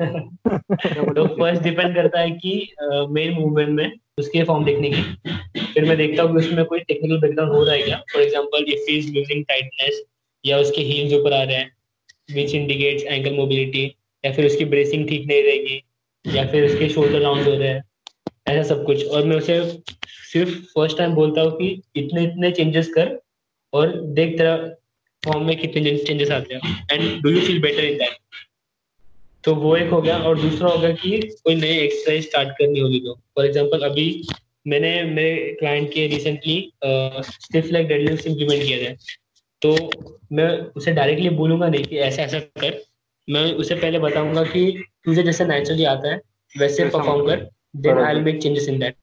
तो 0.01 1.27
फ़र्स्ट 1.27 1.63
डिपेंड 1.63 1.95
करता 1.95 2.21
है 2.21 2.31
कि 2.31 2.55
मेन 3.11 3.33
मूवमेंट 3.35 3.69
में 3.71 3.93
उसके 4.19 4.43
फॉर्म 4.45 4.65
देखने 4.65 4.91
की। 4.91 5.03
फिर 5.75 5.85
मैं 5.85 5.97
देखता 5.97 6.23
हूँ 6.23 6.33
कि 6.33 6.39
उसमें 6.39 6.65
कोई 6.65 6.81
टेक्निकल 6.81 7.21
ब्रेकडाउन 7.21 7.49
हो 7.49 7.63
रहा 7.63 7.75
है 7.75 7.83
क्या। 7.83 7.97
For 8.13 8.23
example 8.23 8.65
if 8.73 8.91
he 8.91 8.99
is 8.99 9.13
losing 9.15 9.45
tightness 9.45 10.03
या 10.45 10.59
उसके 10.59 10.83
हील्स 10.83 11.15
ऊपर 11.21 11.33
आ 11.33 11.43
रहे 11.43 11.57
हैं। 11.57 11.71
विच 12.29 12.55
इंडिकेट्स 12.55 13.05
एंकल 13.05 13.35
मोबिलिटी 13.35 13.85
या 14.25 14.33
फिर 14.33 14.47
उसकी 14.47 14.65
ब्रेसिंग 14.67 15.09
ठीक 15.09 15.27
नहीं 15.27 15.43
रहेगी, 15.43 15.83
या 16.25 16.47
फिर 16.53 16.65
उसके 16.65 16.89
शोल्डर 16.89 17.21
राउंड 17.21 17.49
हो 17.49 17.55
रहे 17.55 17.69
हैं, 17.69 17.83
ऐसा 18.49 18.63
सब 18.69 18.85
कुछ। 18.87 19.05
और 19.07 19.25
मैं 19.25 19.37
उसे 19.37 19.61
सिर्फ़ 20.33 20.55
फ़र्स्ट 20.75 20.99
टाइम 20.99 21.15
बोलता 21.15 21.41
हूँ 21.41 21.51
कि 21.53 21.69
इतने 21.97 22.23
इतने 22.25 22.51
चेंजेस 22.53 22.89
कर 22.95 23.19
और 23.73 23.93
देख 24.15 24.37
तेरा 24.39 24.57
फॉर्म 25.23 25.47
में 25.47 25.57
कितने 25.59 25.97
चेंजेस 25.99 26.31
आते 26.31 26.55
हैं। 26.55 26.87
And 26.93 27.23
do 27.23 27.31
you 27.31 27.41
feel 27.41 27.61
better 27.63 27.85
in 27.85 27.99
that 27.99 28.19
तो 29.45 29.55
वो 29.55 29.77
एक 29.77 29.91
हो 29.91 30.01
गया। 30.03 30.17
और 30.19 30.41
दूसरा 30.41 30.69
हो 30.69 30.79
गया 30.79 30.91
कि 30.93 31.19
कोई 31.21 31.55
नई 31.55 31.77
एक्सरसाइज 31.79 32.25
स्टार्ट 32.25 32.49
करनी 32.59 32.81
होगी 32.81 33.01
तो। 33.01 33.15
फॉर 33.15 33.47
एग्जांपल 33.47 33.81
अभी 33.89 34.07
मैंने, 34.67 35.03
मेरे 35.05 35.57
क्लाइंट 35.59 35.93
के 35.93 36.07
recently 36.07 36.57
stiff 36.85 37.67
leg 37.73 37.89
deadlift 37.89 38.27
implement 38.27 38.63
किया 38.63 38.79
है 38.79 38.97
तो 39.65 39.77
मैं 40.33 40.49
उसे 40.77 40.93
डायरेक्टली 40.93 41.31
बोलूँगा 41.37 41.69
नहीं 41.69 41.85
कि 41.85 41.99
ऐसा 42.01 42.23
ऐसा 42.23 42.39
कर। 42.61 42.83
मैं 43.29 43.45
उसे 43.55 43.75
पहले 43.75 43.99
बताऊँगा 43.99 44.43
कि 44.45 44.63
तुझे 45.05 45.23
जैसे 45.23 45.45
नेचुरली 45.45 45.85
आता 45.91 46.13
है 46.13 46.21
वैसे 46.55 46.89
परफॉर्म 46.89 47.27
कर 47.27 47.49
then 47.79 47.99
I 47.99 48.15
will 48.15 48.25
make 48.25 48.43
changes 48.43 48.69
in 48.69 48.79
that 48.79 48.97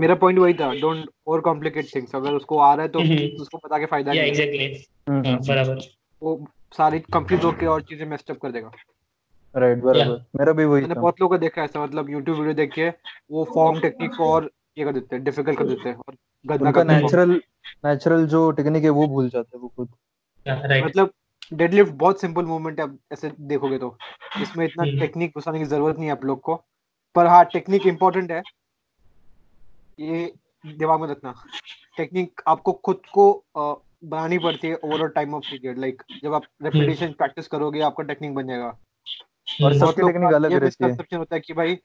मेरा 0.00 0.14
पॉइंट 0.14 0.38
वही 0.38 0.54
था 0.54 0.72
डोंट 0.80 1.08
ओवर 1.26 1.40
कॉम्प्लिकेट 1.42 1.94
थिंग्स 1.94 2.14
अगर 2.14 2.32
उसको 2.34 2.58
आ 2.58 2.74
रहा 2.74 2.82
है 2.82 2.88
तो 2.88 3.00
हम्म। 3.00 3.42
उसको 3.42 3.58
बता 3.58 3.78
के 3.78 3.86
फ़ायदा 3.86 4.12
नहीं 4.12 4.22
एग्जैक्टली 4.22 4.68
बराबर। 5.48 5.78
वो 6.22 6.46
सारी 6.76 6.98
कंफ्यूज 7.12 7.44
होके 7.44 7.66
और 7.66 7.82
चीज़ें 7.82 8.06
मेस्ड 8.06 8.30
अप 8.30 8.38
कर 8.42 8.52
देगा। 8.52 8.70
राइट 9.54 9.78
बराबर। 9.78 10.24
मेरा 10.38 10.52
भी 10.52 10.64
वही 10.64 10.82
मैंने 10.82 10.94
बहुत 10.94 11.20
लोगों 11.20 11.36
को 11.36 11.40
देखा 11.40 11.62
ऐसा 11.64 11.84
मतलब 11.84 12.06
YouTube 12.06 12.38
वीडियो 12.38 12.54
देख 12.54 12.72
के 12.72 12.88
वो 13.30 13.44
फॉर्म 13.54 13.80
टेक्निक 13.80 14.14
को 14.16 14.30
और 14.32 14.50
ये 14.78 14.84
कर 14.84 14.92
देते 14.92 15.16
हैं 15.16 15.24
डिफ़िकल्ट 15.24 15.58
कर 15.58 15.66
देते 15.66 15.88
हैं। 15.88 15.96
और 15.98 16.16
कर 16.48 16.84
नेचुरल 16.84 17.30
नेचुरल 17.84 18.26
जो 18.26 18.50
टेक्निक 18.50 18.84
है 18.84 18.90
वो 18.90 19.06
भूल 19.06 19.28
जाते 19.28 19.56
हैं 19.56 19.62
वो 19.62 19.68
खुद। 19.68 19.88
मतलब 20.84 21.12
डेडलिफ्ट 21.52 21.92
बहुत 21.92 22.20
सिंपल 22.20 22.44
मूवमेंट 22.44 22.80
है 22.80 22.86
ऐसे 23.12 23.32
देखोगे 23.40 23.78
तो। 23.78 23.96
इसमें 24.40 24.64
इतना 24.66 24.84
टेक्निक 24.84 25.30
hmm. 25.30 25.38
घुसाने 25.38 25.58
की 25.58 25.64
ज़रूरत 25.64 25.96
नहीं 25.96 26.06
है 26.06 26.12
आप 26.12 26.24
लोग 26.24 26.40
को। 26.40 26.54
पर 27.14 27.26
हाँ 27.26 27.44
टेक्निक 27.44 27.86
इंपॉर्टेंट 27.86 28.32
है। 28.32 28.42
ये 30.00 30.32
दिमाग 30.66 31.00
में 31.00 31.08
रखना। 31.08 31.34
टेक्निक 31.96 32.42
आपको 32.48 32.72
खुद 32.72 33.00
को 33.12 33.44
बनानी 33.56 34.38
पड़ती 34.38 34.68
है 34.68 34.76
over 34.76 35.08
time 35.08 35.34
of 35.34 35.44
period 35.50 35.78
like 35.78 36.02
जब 36.22 36.34
आप 36.34 36.42
रेपिटेशन 36.62 37.06
hmm. 37.06 37.16
प्रैक्टिस 37.16 37.48
करोगे 37.48 37.80
आपका 37.80 38.04
टेक्निक 38.04 38.34
बन 38.34 38.46
जाएगा। 38.46 38.78
और 39.64 39.74
सबकी 39.74 40.02
टेक्निक 40.02 40.34
अलग 40.34 40.52
रहती 40.52 40.84
है। 40.84 41.16
होता 41.16 41.34
है 41.34 41.40
कि 41.40 41.52
भाई 41.52 41.78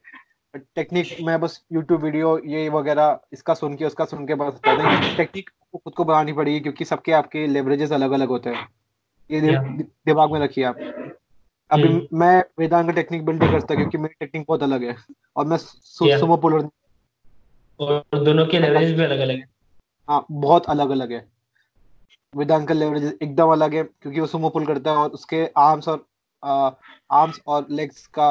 टेक्निक 0.56 1.18
मैं 1.22 1.40
बस 1.42 1.66
यूट्यूब 1.74 2.02
वीडियो 2.04 2.38
ये 2.46 2.70
वगैरह 2.70 3.20
इसका 3.34 3.54
सुन 3.54 3.76
के 3.76 3.86
उसका 3.86 4.06
सुन 4.06 4.26
के 4.28 4.36
बस 4.36 4.60
टेक्निक 5.18 5.50
खुद 5.50 5.94
को 5.94 6.04
बनानी 6.04 6.34
पड़ेगी 6.34 6.60
क्योंकि 6.60 6.86
सबके 6.86 7.12
आपके 7.12 7.48
लेवरेजेस 7.48 7.92
अलग 7.92 8.12
अलग 8.12 8.28
होते 8.28 8.50
हैं। 8.50 8.68
ये 9.32 9.42
दिमाग 9.82 10.32
में 10.32 10.40
रखिए 10.40 10.64
आप। 10.64 10.80
अभी 11.72 11.84
hmm. 11.84 12.08
मैं 12.14 12.44
वेदांत 12.60 12.88
का 12.88 12.94
टेक्निक 12.94 13.26
बिल्ड 13.26 13.44
नहीं 13.44 13.52
करता 13.52 13.76
क्योंकि 13.76 13.98
मेरी 13.98 14.16
टेक्निक 14.20 14.46
बहुत 14.48 14.64
अलग 14.64 14.84
है 14.84 14.96
और 15.36 15.46
मैं 15.46 15.58
सुमो 15.58 16.38
पुलर 16.38 16.68
और 17.80 18.24
दोनों 18.24 18.46
के 18.46 18.60
लेवरेज 18.60 18.92
भी 18.96 19.04
अलग 19.04 19.20
अलग 19.20 19.36
है। 19.36 19.46
हाँ 20.10 20.26
बहुत 20.32 20.66
अलग 20.66 20.90
अलग 20.90 21.12
है। 21.12 21.26
वेदांत 22.36 22.68
का 22.68 22.74
लेवरेज 22.74 23.18
एकदम 23.24 23.48
अलग 23.48 23.76
है 23.76 23.84
क्योंकि 23.84 24.20
वो 24.20 24.28
सुमो 24.28 24.50
पुल 24.50 24.66
करता 24.66 24.92
है 24.92 24.98
और 24.98 25.10
उसके 25.10 25.46
आर्म्स 25.58 25.88
और 25.88 26.06
आर्म्स 27.12 27.42
और 27.48 27.66
लेग्स 27.70 28.06
का 28.08 28.30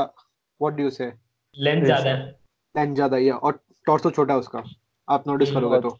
what 0.62 0.74
do 0.74 0.82
you 0.82 0.90
say 0.90 1.12
length 1.56 1.84
ज़्यादा 1.84 2.10
है। 2.10 2.28
लेंथ 2.74 2.94
ज़्यादा 2.94 3.16
है 3.16 3.30
और 3.32 3.58
टॉर्सो 3.86 4.10
छोटा 4.10 4.34
है 4.34 4.40
उसका। 4.40 4.62
आप 5.08 5.26
नोटिस 5.28 5.48
hmm, 5.48 5.58
करोगे 5.58 5.80
तो। 5.80 5.98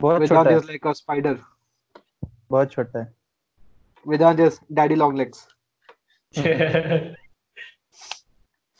बहुत 0.00 0.26
छोटा 0.28 0.50
है। 0.50 0.58
लाइक 0.58 0.86
अ 0.86 0.92
स्पाइडर 0.94 1.38
बहुत 2.50 2.72
छोटा 2.72 2.98
है। 2.98 3.12
Vedant 4.06 4.40
is 4.40 4.58
daddy 4.72 4.94
long 4.94 5.18
legs 5.18 5.46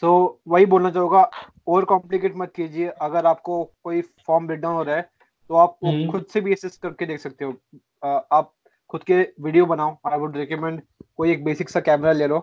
so 0.02 0.40
वही 0.48 0.66
बोलना 0.66 0.90
चाहूँगा 0.90 1.30
और 1.68 1.84
कॉम्प्लिकेट 1.84 2.36
मत 2.36 2.52
कीजिए। 2.56 2.88
अगर 3.02 3.26
आपको 3.26 3.62
कोई 3.84 4.00
फॉर्म 4.26 4.46
ब्रेकडाउन 4.46 4.74
हो 4.74 4.82
रहा 4.82 4.96
है 4.96 5.10
तो 5.50 5.54
आप 5.56 5.78
hmm. 5.84 6.10
खुद 6.12 6.26
से 6.32 6.40
भी 6.40 6.52
असेस 6.52 6.76
करके 6.76 7.06
देख 7.06 7.20
सकते 7.20 7.44
हो। 7.44 7.52
uh, 7.52 8.20
आप 8.32 8.52
खुद 8.90 9.02
के 9.04 9.20
वीडियो 9.40 9.66
बनाओ। 9.66 9.96
आई 10.06 10.18
वुड 10.18 10.36
रिकमेंड 10.36 10.82
कोई 11.16 11.30
एक 11.32 11.44
बेसिक 11.44 11.70
सा 11.70 11.80
कैमरा 11.80 12.12
ले 12.12 12.26
लो। 12.26 12.38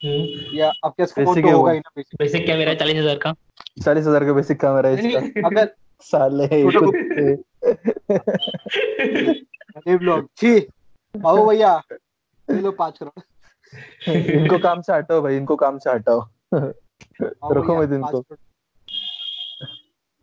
या 0.00 0.68
आपके 0.84 1.02
पास 1.02 1.12
फ़ोन 1.14 1.42
तो 1.42 1.50
होगा 1.50 1.72
ही 1.72 1.78
ना 1.78 2.02
बेसिक 2.18 2.46
कैमरा 2.46 2.74
चालीस 2.74 2.96
हज़ार 2.96 3.16
का। 3.16 3.32
चालीस 3.84 4.06
हज़ार 4.06 4.24
का 4.24 4.32
बेसिक 4.32 4.60
कैमरा 4.60 4.88
है 4.88 4.94
इसका। 4.98 5.48
अगर 5.48 5.74
साले। 6.06 6.46
अरे 9.76 9.96
ब्लॉग 9.96 10.28
छी 10.36 10.56
आओ 11.14 11.46
भैया। 11.48 11.76
ले 12.48 12.60
लो 12.60 12.70
पाँच 12.72 12.98
करोड़। 12.98 13.22
इनको 14.32 14.58
काम 14.58 14.80
से 14.80 14.92
हटाओ 14.92 15.22
भाई 15.22 15.36
इनको 15.36 15.56
काम 15.56 15.78
से 15.78 15.90
हटाओ। 15.90 16.20
रखो 17.52 17.76
मत 17.76 17.92
इनको। 17.92 18.20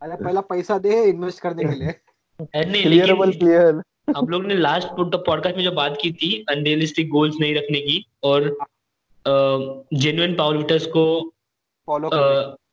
अरे 0.01 0.15
पहला 0.15 0.41
पैसा 0.41 0.77
दे 0.77 1.03
इन्वेस्ट 1.03 1.41
करने 1.41 1.63
के 1.63 1.75
लिए। 1.79 1.91
क्लियरेबल 2.73 3.31
क्लियर 3.33 3.81
हम 4.17 4.27
लोग 4.27 4.45
ने 4.45 4.55
लास्ट 4.55 4.87
पॉडकास्ट 5.25 5.57
में 5.57 5.63
जो 5.63 5.71
बात 5.73 5.97
की 6.01 6.11
थी 6.13 6.33
अनरियलिस्टिक 6.49 7.09
गोल्स 7.09 7.35
नहीं 7.39 7.55
रखने 7.55 7.79
की 7.81 8.05
और 8.23 8.55
जेन्युइन 9.25 10.35
पावर 10.35 10.57
लिफ्टर्स 10.57 10.85
को 10.87 11.05
फॉलो 11.87 12.09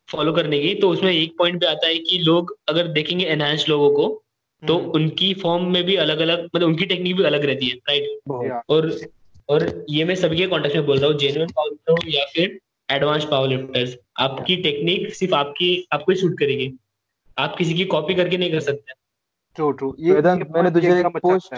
फॉलो 0.08 0.32
करने 0.32 0.58
की। 0.60 0.74
तो 0.74 0.88
उसमें 0.90 1.12
एक 1.12 1.36
पॉइंट 1.38 1.60
पे 1.60 1.66
आता 1.66 1.86
है 1.86 1.98
कि 2.00 2.18
लोग 2.18 2.56
अगर 2.68 2.88
देखेंगे 2.92 3.24
एनहांस 3.26 3.68
लोगों 3.68 3.90
को 3.90 4.08
तो 4.62 4.76
हम्म। 4.78 4.90
उनकी 4.90 5.32
फॉर्म 5.34 5.64
में 5.72 5.82
भी 5.84 5.94
अलग 5.98 6.18
अलग 6.20 6.44
मतलब 6.44 6.66
उनकी 6.68 6.86
टेक्निक 6.86 7.16
भी 7.16 7.24
अलग 7.24 7.44
रहती 7.44 7.68
है 7.68 7.76
राइट 7.88 8.62
और 8.70 8.90
और 9.48 9.84
ये 9.90 10.04
मैं 10.04 10.14
सभी 10.14 10.36
के 10.36 10.46
कॉन्टेक्ट 10.46 10.76
में 10.76 10.86
बोल 10.86 10.98
रहा 10.98 11.10
हूँ 11.10 11.18
जेन्युइन 11.18 11.52
पावर 11.52 11.70
लिफ्टर 11.70 11.92
हो 11.92 12.10
या 12.10 12.24
फिर 12.34 12.58
एडवांस 12.88 13.24
पावर 13.30 13.48
लिफ्टर्स 13.48 13.96
आपकी 14.20 14.56
टेक्निक 14.62 15.14
सिर्फ़ 15.14 15.34
आपकी 15.34 15.68
आपको 15.92 16.12
ही 16.12 16.18
शूट 16.18 16.38
करेगी। 16.38 16.72
आप 17.36 17.56
किसी 17.56 17.74
की 17.74 17.84
कॉपी 17.86 18.14
करके 18.14 18.38
नहीं 18.38 18.50
कर 18.52 18.60
सकते। 18.60 18.92
ट्रू 19.56 19.70
ट्रू 19.72 19.94
ये 19.98 20.20
मैंने 20.20 20.70
तुझे 20.70 20.98
एक 20.98 21.06
पोस्ट 21.18 21.54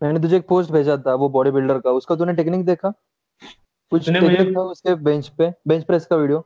मैंने 0.00 0.20
तुझे 0.20 0.36
एक 0.36 0.46
पोस्ट 0.48 0.70
भेजा 0.72 0.96
था 1.06 1.14
वो 1.14 1.28
बॉडी 1.28 1.50
बिल्डर 1.50 1.78
का। 1.78 1.90
उसका 1.92 2.16
तूने 2.16 2.32
टेक्निक 2.34 2.64
देखा? 2.66 2.92
कुछ 3.94 4.08
टेक्निक 4.10 4.56
था 4.56 4.60
उसके 4.60 4.94
बेंच 5.04 5.28
पे 5.28 5.52
बेंच 5.68 5.84
प्रेस 5.84 6.06
का 6.06 6.16
वीडियो 6.16 6.38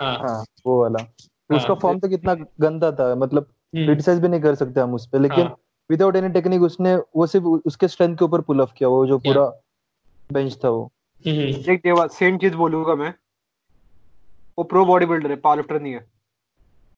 हाँ, 0.00 0.16
हाँ 0.18 0.44
वो 0.66 0.80
वाला। 0.80 1.02
हाँ, 1.02 1.56
उसका 1.56 1.74
फॉर्म 1.74 1.98
तो 1.98 2.08
कितना 2.08 2.34
गंदा 2.60 2.90
था 2.92 3.14
मतलब 3.14 3.42
क्रिटिसाइज 3.74 4.16
हम्म। 4.16 4.22
भी 4.22 4.28
नहीं 4.28 4.40
कर 4.40 4.54
सकते 4.54 4.80
हम 4.80 4.94
उस 4.94 5.06
पे 5.06 5.18
लेकिन 5.18 5.50
विदाउट 5.90 6.16
एनी 6.16 6.28
टेक्निक 6.28 6.62
उसने 6.62 6.94
वो 7.16 7.26
सिर्फ़ 7.26 7.46
उसके 7.46 7.88
स्ट्रेंथ 7.88 8.16
के 8.16 8.24
ऊपर 8.24 8.40
पुल 8.40 8.60
ऑफ़ 8.60 8.72
किया 8.76 8.88
वो 8.88 9.06
जो 9.06 9.18
पूरा 9.18 9.46
बेंच 10.30 10.58
था 10.64 10.70
वो। 10.70 10.84
हम्म। 11.24 11.72
एक 11.72 11.80
देवा 11.84 12.06
सेम 12.06 12.38
चीज़ 12.38 12.54
बोलूँगा 12.54 12.94
मैं। 12.94 13.12
वो 14.58 14.64
प्रो 14.64 14.84
बॉडी 14.86 15.06
बिल्डर 15.06 15.30
है 15.30 15.36
पावर 15.36 15.56
लिफ्टर 15.56 15.80
नहीं 15.80 15.92
है। 15.92 16.06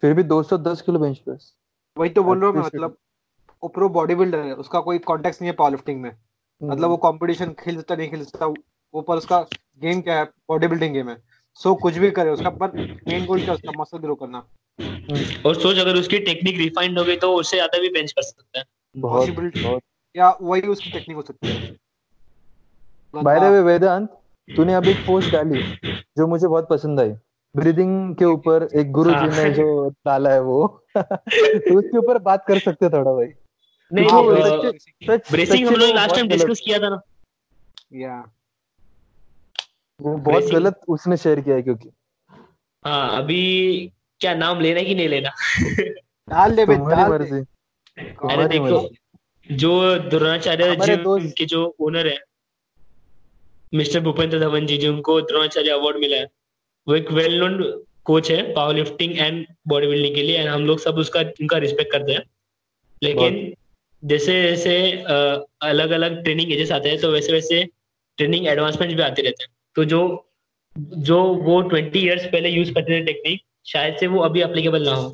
फिर 0.03 0.15
भी 0.15 0.23
210 0.25 0.81
किलो 0.81 0.99
बेंच 0.99 1.19
प्रेस 1.19 1.53
वही 1.97 2.11
तो 2.11 2.23
बोल 2.23 2.39
रहा 2.39 2.49
हूँ 2.49 2.57
मैं 2.57 2.65
मतलब 2.65 2.97
वो 3.63 3.69
प्रो 3.69 3.89
बॉडी 3.89 4.15
बिल्डर 4.15 4.39
है 4.39 4.55
उसका 4.55 4.81
कोई 4.81 4.99
कॉन्टेक्ट 4.99 5.41
नहीं 5.43 5.51
है 5.51 5.57
पावर 5.57 5.71
लिफ्टिंग 5.71 6.01
में। 6.01 6.11
मतलब 6.11 6.73
हम्म। 6.73 6.87
वो 6.87 6.97
कंपटीशन 6.97 7.53
खेलता 7.59 7.97
नहीं 7.97 8.11
खेलता 8.11 8.47
वो 8.95 9.01
पर 9.03 9.17
उसका 9.17 9.47
गेम 9.83 10.01
क्या 10.01 10.19
है? 10.19 10.25
बॉडी 10.49 10.67
बिल्डिंग 10.67 10.95
गेम 10.95 11.09
है। 11.11 11.17
सो 11.61 11.75
कुछ 11.77 11.97
भी 11.99 12.11
करे 12.11 12.31
उसका 12.31 12.51
पर 12.53 12.73
मेन 13.09 13.25
गोल 13.27 13.45
क्या 13.45 13.55
उसका 13.55 13.73
मसल 13.81 13.99
ग्रो 13.99 14.15
करना। 14.15 14.39
और 15.47 15.55
सोच 15.57 15.79
अगर 15.79 15.97
उसकी 15.97 16.19
टेक्निक 16.21 16.57
रिफाइंड 16.59 16.99
हो 16.99 17.05
गई 17.05 17.17
तो 17.17 17.35
उससे 17.35 17.57
ज़्यादा 17.57 17.81
भी 17.81 17.89
बेंच 17.91 18.13
कर 18.13 18.23
सकता 18.23 18.59
है। 18.59 18.65
बहुत 18.95 19.31
बहुत। 19.31 19.83
या 20.15 20.37
वही 20.43 20.69
उसकी 20.69 20.91
टेक्निक 20.91 21.17
हो 21.17 21.23
सकती 21.23 21.49
है। 21.49 21.77
बाय 23.15 23.41
द 23.41 23.43
वे 23.45 23.61
वेदांत 23.63 24.09
तूने 24.49 24.75
अभी 24.75 24.91
एक 24.91 24.97
पोस्ट 25.07 25.33
डाली 25.33 25.63
जो 26.19 26.27
मुझे 26.27 26.47
बहुत 26.47 26.69
पसंद 26.69 27.01
आई। 27.01 27.13
ब्रीदिंग 27.55 28.15
के 28.17 28.25
ऊपर 28.27 28.69
एक 28.77 28.91
गुरु 28.93 29.11
जी 29.11 29.27
ने 29.27 29.43
हाँ। 29.43 29.51
जो 29.51 29.89
डाला 30.07 30.31
है 30.31 30.41
वो। 30.43 30.67
तो 30.97 31.79
उसके 31.79 31.99
ऊपर 31.99 32.19
बात 32.23 32.45
कर 32.49 32.59
सकते 32.59 32.85
हैं 32.87 32.93
थोड़ा 32.95 33.13
भाई। 33.13 33.27
नहीं 33.91 34.07
ब्रेसिंग 35.31 35.67
हम 35.67 35.75
लोग 35.75 35.95
लास्ट 35.95 36.15
टाइम 36.15 36.29
डिस्कस 36.29 36.61
किया 36.65 36.79
था 36.79 36.89
ना। 36.89 37.01
या 37.95 38.25
वो 40.01 40.17
बहुत 40.17 40.45
गलत 40.45 40.81
उसने 40.89 41.17
शेयर 41.17 41.41
किया 41.41 41.57
है 41.57 41.63
क्योंकि। 41.63 41.91
हाँ 42.85 43.19
अभी 43.19 43.43
क्या 44.21 44.35
नाम 44.35 44.61
लेना 44.61 44.83
कि 44.83 44.95
नहीं 44.95 45.09
लेना? 45.09 45.31
डाल 46.31 46.55
दे 46.57 46.63
अरे 46.63 48.49
देखो 48.49 48.89
जो 49.51 49.99
द्रोणाचार्य 49.99 50.77
जी 50.77 51.31
के 51.31 51.45
जो 51.45 51.77
ओनर 51.81 52.07
है 52.07 52.19
मिस्टर 53.75 54.01
भूपेंद्र 54.01 54.39
धवन 54.41 54.67
जी 54.67 54.77
जी 54.79 54.89
उनको 54.89 55.21
द्रोणाचार्य 55.21 55.71
अवार्ड 55.71 55.97
मिला 55.97 56.17
है 56.17 56.29
वो 56.87 56.95
एक 56.95 57.11
वेल 57.13 57.39
नोन 57.41 57.63
कोच 58.05 58.31
है 58.31 58.43
power 58.55 58.75
lifting 58.75 59.19
and 59.19 59.47
body 59.69 59.87
building 59.87 60.15
के 60.15 60.23
लिए 60.23 60.39
एंड 60.39 60.49
हम 60.49 60.67
लोग 60.67 60.79
सब 60.79 60.99
उसका 60.99 61.21
उनका 61.21 61.59
रिस्पेक्ट 61.59 61.93
करते 61.93 62.13
हैं। 62.13 62.23
लेकिन 63.03 63.55
जैसे 64.03 64.43
जैसे 64.43 64.93
अलग 65.69 65.91
अलग 65.91 66.23
ट्रेनिंग 66.25 66.53
एजेस 66.53 66.73
आते 66.73 66.89
हैं 66.89 67.01
तो 67.01 67.11
वैसे 67.13 67.33
वैसे 67.33 67.65
ट्रेनिंग 68.19 68.47
एडवांसमेंट 68.47 68.97
भी 68.97 69.03
आते 69.03 69.23
रहते 69.23 69.45
हैं। 69.45 69.51
तो 69.79 69.85
जो 69.85 69.99
जो 70.77 71.17
वो 71.43 71.61
ट्वेंटी 71.63 71.99
इयर्स 71.99 72.25
पहले 72.27 72.49
यूज़ 72.51 72.73
करते 72.75 72.93
थे 72.93 73.05
टेक्निक 73.05 73.43
शायद 73.67 73.97
से 73.97 74.07
वो 74.07 74.21
अभी 74.21 74.41
अप्लीकेबल 74.41 74.85
ना 74.85 74.95
हो। 74.95 75.09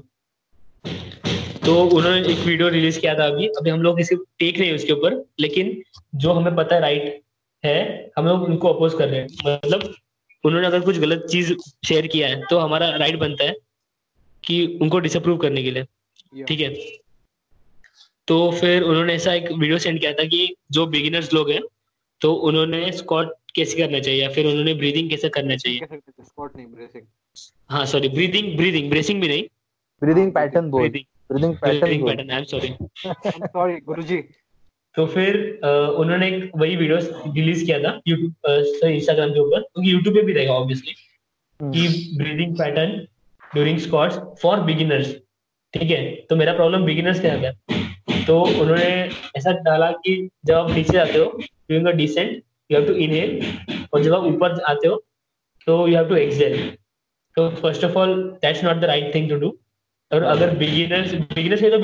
तो 1.67 1.75
उन्होंने 1.87 2.21
एक 2.33 2.39
वीडियो 2.39 2.69
रिलीज़ 2.69 3.01
किया 3.01 3.15
था 3.19 3.27
अभी। 3.27 3.47
अभी 3.49 3.71
हम 3.71 3.83
लोग 3.83 3.99
किसी 3.99 4.17
टेक 4.39 4.59
नहीं 4.59 4.75
उसके 4.75 4.93
ऊपर 4.93 5.17
लेकिन 5.41 5.83
जो 6.15 6.33
हमें 6.33 6.57
पता 6.57 6.75
है 6.75 6.81
राइट 6.81 7.21
है 7.65 8.11
हम 8.19 8.27
लोग 8.27 8.43
उनको 8.45 8.69
अपोज 8.69 8.95
कर 8.95 9.09
रहे 9.09 9.21
हैं। 9.21 9.29
मतलब 9.45 9.95
उन्होंने 10.45 10.67
अगर 10.67 10.81
कुछ 10.81 10.99
गलत 10.99 11.27
चीज़ 11.31 11.53
शेयर 11.87 12.07
किया 12.07 12.29
है 12.29 12.43
तो 12.51 12.59
हमारा 12.59 12.91
राइट 12.97 13.19
बनता 13.19 13.45
है 13.45 13.55
कि 14.45 14.67
उनको 14.83 14.99
डिसअप्रूव 15.01 15.39
करने 15.39 15.63
के 15.63 15.71
लिए। 15.71 16.45
ठीक 16.45 16.61
है? 16.61 16.75
तो 18.29 18.51
फिर 18.51 18.83
उन्होंने 18.83 19.15
ऐसा 19.15 19.35
एक 19.35 19.53
वीडियो 19.53 19.79
सेंड 19.79 20.01
किया 20.01 20.13
था 20.13 20.25
कि 20.25 20.55
जो 20.73 20.87
बिगिनर्स 20.89 21.33
लोग 21.35 21.51
हैं 21.51 21.63
तो 22.21 22.35
उन्होंने 22.49 22.91
स्कॉट 22.93 23.35
कैसे 23.55 23.77
करना 23.79 23.99
चाहिए 24.01 24.23
या 24.23 24.29
फिर 24.31 24.47
उन्होंने 24.47 24.75
ब्रीदिंग 24.75 25.11
कैसे 25.11 25.29
करना 25.37 25.57
चाहिए? 25.57 25.81
स्कॉट 25.81 26.57
नहीं 26.57 26.67
ब्रेसिंग 26.67 27.05
हाँ 27.71 27.85
सॉरी 27.87 28.09
ब्रीदिंग 28.09 28.57
ब्रीदिंग 28.57 28.91
ब्रेसिंग 28.91 29.21
भी 29.21 29.29
नहीं। 29.29 29.43
ब्रीदिंग 30.03 30.33
पैटर्न 30.33 30.71
बोल। 30.71 30.89
Breathing 30.89 31.55
pattern 31.57 32.05
pattern 32.07 32.31
I 32.31 32.39
am 32.39 32.45
sorry 32.45 32.69
sorry 33.07 33.77
गुरुजी। 33.87 34.17
तो 34.95 35.07
फिर 35.07 35.37
उन्होंने 35.65 36.27
एक 36.29 36.51
वही 36.57 36.77
वीडियो 36.77 36.99
रिलीज़ 37.35 37.65
किया 37.67 37.79
था 37.83 38.01
यूट्यूब 38.09 38.85
इंस्टाग्राम 38.85 39.31
के 39.31 39.41
ऊपर। 39.41 39.61
क्योंकि 39.61 39.93
यूट्यूब 39.93 40.15
पे 40.17 40.23
भी 40.23 40.33
रहेगा 40.33 40.53
ऑब्वियसली 40.53 40.95
हम्म। 41.61 41.73
कि 41.73 42.17
breathing 42.19 42.55
pattern 42.59 42.97
during 43.43 43.79
squats 43.79 44.19
for 44.43 44.61
beginners 44.63 45.15
ठीक 45.75 45.91
है? 45.91 46.05
तो 46.31 46.37
मेरा 46.37 46.53
प्रॉब्लम 46.55 46.85
बिगिनर्स 46.85 47.21
क्या 47.21 47.37
गया। 47.37 47.53
तो 48.27 48.41
उन्होंने 48.43 48.91
ऐसा 49.37 49.53
डाला 49.63 49.91
कि 50.05 50.17
जब 50.47 50.55
आप 50.55 50.71
नीचे 50.71 50.93
जाते 50.93 51.19
हो 51.19 51.25
during 51.39 51.89
a 51.89 51.93
descent 51.97 52.43
you 52.71 52.79
have 52.79 52.87
to 52.87 52.95
inhale 53.07 53.31
और 53.95 54.03
जब 54.03 54.15
आप 54.15 54.25
ऊपर 54.25 54.61
आते 54.69 54.89
हो 54.89 55.03
तो 55.67 55.87
यू 55.89 55.97
हैव 55.97 56.09
टू 56.09 56.17
एक्सेल 56.17 56.57
तो 57.37 57.49
first 57.57 57.85
of 57.85 57.99
all 57.99 58.15
that's 58.43 58.65
not 58.65 58.77
the 58.77 58.85
right 58.93 59.15
thing 59.15 59.29
to 59.31 59.37
do 59.37 59.49
और 60.11 60.23
अगर 60.33 60.57
बिगिनर्स 60.57 61.15
बिगिनर्स 61.35 61.63
है 61.63 61.71
तो 61.71 61.79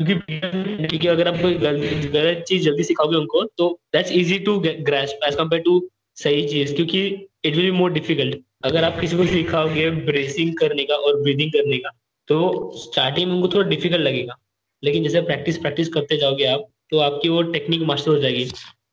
क्योंकि 0.00 1.06
अगर 1.08 1.28
आप 1.28 1.40
कोई 1.40 1.54
गलत 1.54 2.44
चीज़ 2.48 2.64
जल्दी 2.64 2.84
सिखाओगे 2.84 3.16
उनको 3.16 3.42
तो 3.58 3.68
that's 3.92 4.12
easy 4.12 4.38
to 4.46 4.58
grasp 4.60 5.26
as 5.28 5.34
compare 5.36 5.62
to 5.62 5.74
सही 6.16 6.46
चीज़, 6.48 6.74
क्योंकि 6.74 7.00
it 7.44 7.54
will 7.56 7.64
be 7.64 7.76
more 7.78 7.92
difficult 7.92 8.38
अगर 8.64 8.84
आप 8.84 9.00
किसी 9.00 9.16
को 9.16 9.24
सिखाओगे 9.26 9.90
ब्रेसिंग 10.06 10.56
करने 10.58 10.84
का 10.84 10.94
और 10.96 11.20
ब्रीदिंग 11.22 11.52
करने 11.52 11.78
का 11.78 11.90
तो 12.28 12.38
स्टार्टिंग 12.76 13.28
में 13.28 13.34
उनको 13.34 13.48
थोड़ा 13.54 13.68
डिफ़िकल्ट 13.68 14.02
लगेगा. 14.02 14.36
लेकिन 14.82 15.02
जैसे 15.02 15.20
प्रैक्टिस 15.22 15.58
प्रैक्टिस 15.58 15.88
करते 15.94 16.16
जाओगे 16.16 16.44
आप 16.46 16.66
तो 16.90 16.98
आपकी 16.98 17.28
वो 17.28 17.42
टेक्निक 17.52 17.82
मास्टर 17.82 18.10
हो 18.10 18.18
जाएगी। 18.18 18.44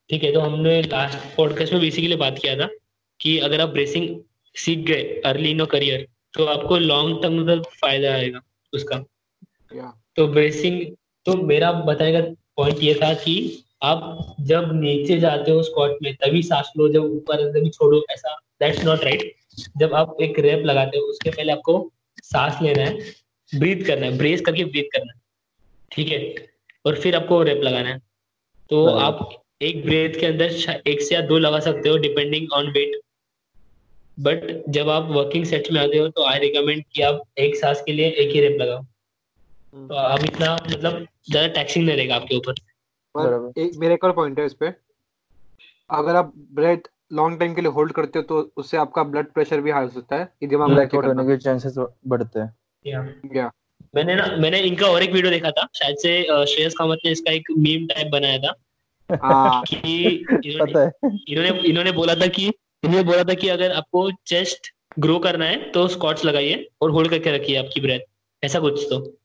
ठीक 0.09 0.23
है 0.23 0.31
तो 0.33 0.39
हमने 0.39 0.81
लास्ट 0.81 1.17
पॉडकास्ट 1.37 1.73
में 1.73 1.81
बेसिकली 1.81 2.15
बात 2.15 2.37
किया 2.41 2.55
था 2.55 2.69
कि 3.19 3.37
अगर 3.39 3.61
आप 3.61 3.69
ब्रेसिंग 3.69 4.19
सीख 4.55 4.79
गए 4.87 5.21
अर्ली 5.25 5.51
इन 5.51 5.65
करियर 5.65 6.07
तो 6.33 6.45
आपको 6.47 6.77
लॉन्ग 6.77 7.21
टर्म 7.23 7.39
मतलब 7.39 7.63
फ़ायदा 7.81 8.13
आएगा 8.13 8.39
उसका। 8.73 8.97
तो 10.15 10.27
ब्रेसिंग 10.27 10.81
तो 11.25 11.35
मेरा 11.43 11.71
बताने 11.71 12.11
का 12.13 12.21
पॉइंट 12.55 12.83
ये 12.83 12.93
था 12.93 13.13
कि 13.13 13.35
आप 13.83 14.35
जब 14.41 14.69
नीचे 14.73 15.17
जाते 15.19 15.51
हो 15.51 15.63
स्क्वाट 15.63 15.97
में 16.03 16.13
तभी 16.15 16.41
सांस 16.43 16.71
लो 16.77 16.87
जब 16.89 17.03
ऊपर 17.05 17.43
तभी 17.51 17.69
छोड़ो 17.69 18.03
ऐसा 18.11 18.35
दैट्स 18.59 18.83
नॉट 18.85 19.03
राइट 19.03 19.33
जब 19.77 19.93
आप 19.93 20.17
एक 20.21 20.39
रैप 20.39 20.63
लगाते 20.65 20.97
हो 20.97 21.03
उसके 21.05 21.29
पहले 21.29 21.51
आपको 21.51 21.91
सांस 22.23 22.61
लेना 22.61 22.83
है 22.83 23.13
ब्रीथ 23.51 23.85
करना 23.85 24.05
है 24.05 24.17
ब्रेस 24.17 24.41
करके 24.41 24.65
ब्रीथ 24.65 24.89
करना 24.93 25.11
है। 25.13 25.19
ठीक 25.91 26.11
है? 26.11 26.19
और 26.85 26.99
फिर 27.01 27.15
आपको 27.15 27.41
रेप 27.43 27.61
लगाना 27.63 27.89
है। 27.89 27.99
तो 28.69 28.85
आप 28.87 29.29
एक 29.61 29.83
ब्रेथ 29.85 30.19
के 30.19 30.25
अंदर 30.25 30.81
एक 30.87 31.01
से 31.01 31.15
या 31.15 31.21
दो 31.27 31.37
लगा 31.39 31.59
सकते 31.61 31.89
हो 31.89 31.97
डिपेंडिंग 31.99 32.51
ऑन 32.53 32.69
वेट 32.71 32.99
बट 34.17 34.63
जब 34.69 34.89
आप 34.89 35.07
वर्किंग 35.11 35.45
सेट 35.45 35.71
में 35.71 35.79
आते 35.81 35.97
हो 35.97 36.07
तो 36.09 36.25
आई 36.25 36.39
रिकमेंड 36.39 36.83
कि 36.93 37.01
आप 37.03 37.21
एक 37.39 37.55
सांस 37.55 37.81
के 37.85 37.91
लिए 37.91 38.09
एक 38.09 38.33
ही 38.35 38.41
रेप 38.41 38.57
लगाओ। 38.61 38.81
तो 39.89 39.95
अब 39.95 40.23
इतना 40.25 40.53
मतलब 40.55 41.05
ज़्यादा 41.29 41.47
टैक्सिंग 41.53 41.85
नहीं 41.85 41.95
रहेगा 41.95 42.15
आपके 42.15 42.35
ऊपर। 42.37 42.53
एक 43.57 43.75
मेरे 43.77 43.93
एक 43.93 44.03
और 44.03 44.11
पॉइंट 44.13 44.39
है 44.39 44.45
इस 44.45 44.53
पे। 44.53 44.73
अगर 45.89 46.15
आप 46.15 46.33
ब्रेथ 46.53 46.89
लॉन्ग 47.13 47.39
टाइम 47.39 47.53
के 47.55 47.61
लिए 47.61 47.71
होल्ड 47.71 47.91
करते 47.93 48.19
हो 48.19 48.23
तो 48.25 48.39
उससे 48.57 48.77
आपका 48.77 49.03
ब्लड 49.05 49.31
प्रेशर 49.33 49.61
भी 49.61 49.71
हाई 49.71 49.83
हो 49.83 49.89
सकता 49.89 50.15
है। 50.15 50.47
दिमाग 50.47 50.69
में 50.69 50.85
होने 50.85 51.25
के 51.25 51.37
चांसेस 51.37 51.75
बढ़ते 52.07 52.39
हैं। 52.39 52.53
या 52.85 53.51
मैंने 53.97 54.15
ना 54.15 54.25
मैंने 54.37 54.59
इनका 54.59 54.87
और 54.87 55.03
एक 55.03 55.11
वीडियो 55.11 55.31
देखा 55.31 55.51
था 55.51 55.67
शायद 55.75 55.97
से 55.97 56.23
श्रेयस 56.45 56.73
कामत 56.73 56.99
ने 57.05 57.11
इसका 57.11 57.31
एक 57.31 57.43
मीम 57.57 57.87
टाइप 57.87 58.07
बनाया 58.07 58.37
था। 58.37 58.53
हाँ। 59.23 59.63
कि 59.63 60.07
इन्होंने 60.45 60.85
इन्होंने 61.31 61.69
इन्होंने 61.69 61.91
बोला 61.91 62.15
था 62.15 62.27
कि 62.27 62.47
इन्होंने 62.83 63.03
बोला 63.03 63.23
था 63.23 63.33
कि 63.33 63.47
अगर 63.47 63.71
आपको 63.71 64.11
चेस्ट 64.11 64.73
ग्रो 64.99 65.19
करना 65.19 65.45
है 65.45 65.71
तो 65.71 65.87
स्क्वाट्स 65.87 66.25
लगाइए 66.25 66.67
और 66.81 66.91
होल्ड 66.91 67.09
करके 67.09 67.31
रखिए 67.31 67.55
आपकी 67.55 67.81
ब्रेथ 67.81 67.99
ऐसा 68.43 68.59
कुछ 68.59 68.85
तो। 68.93 69.17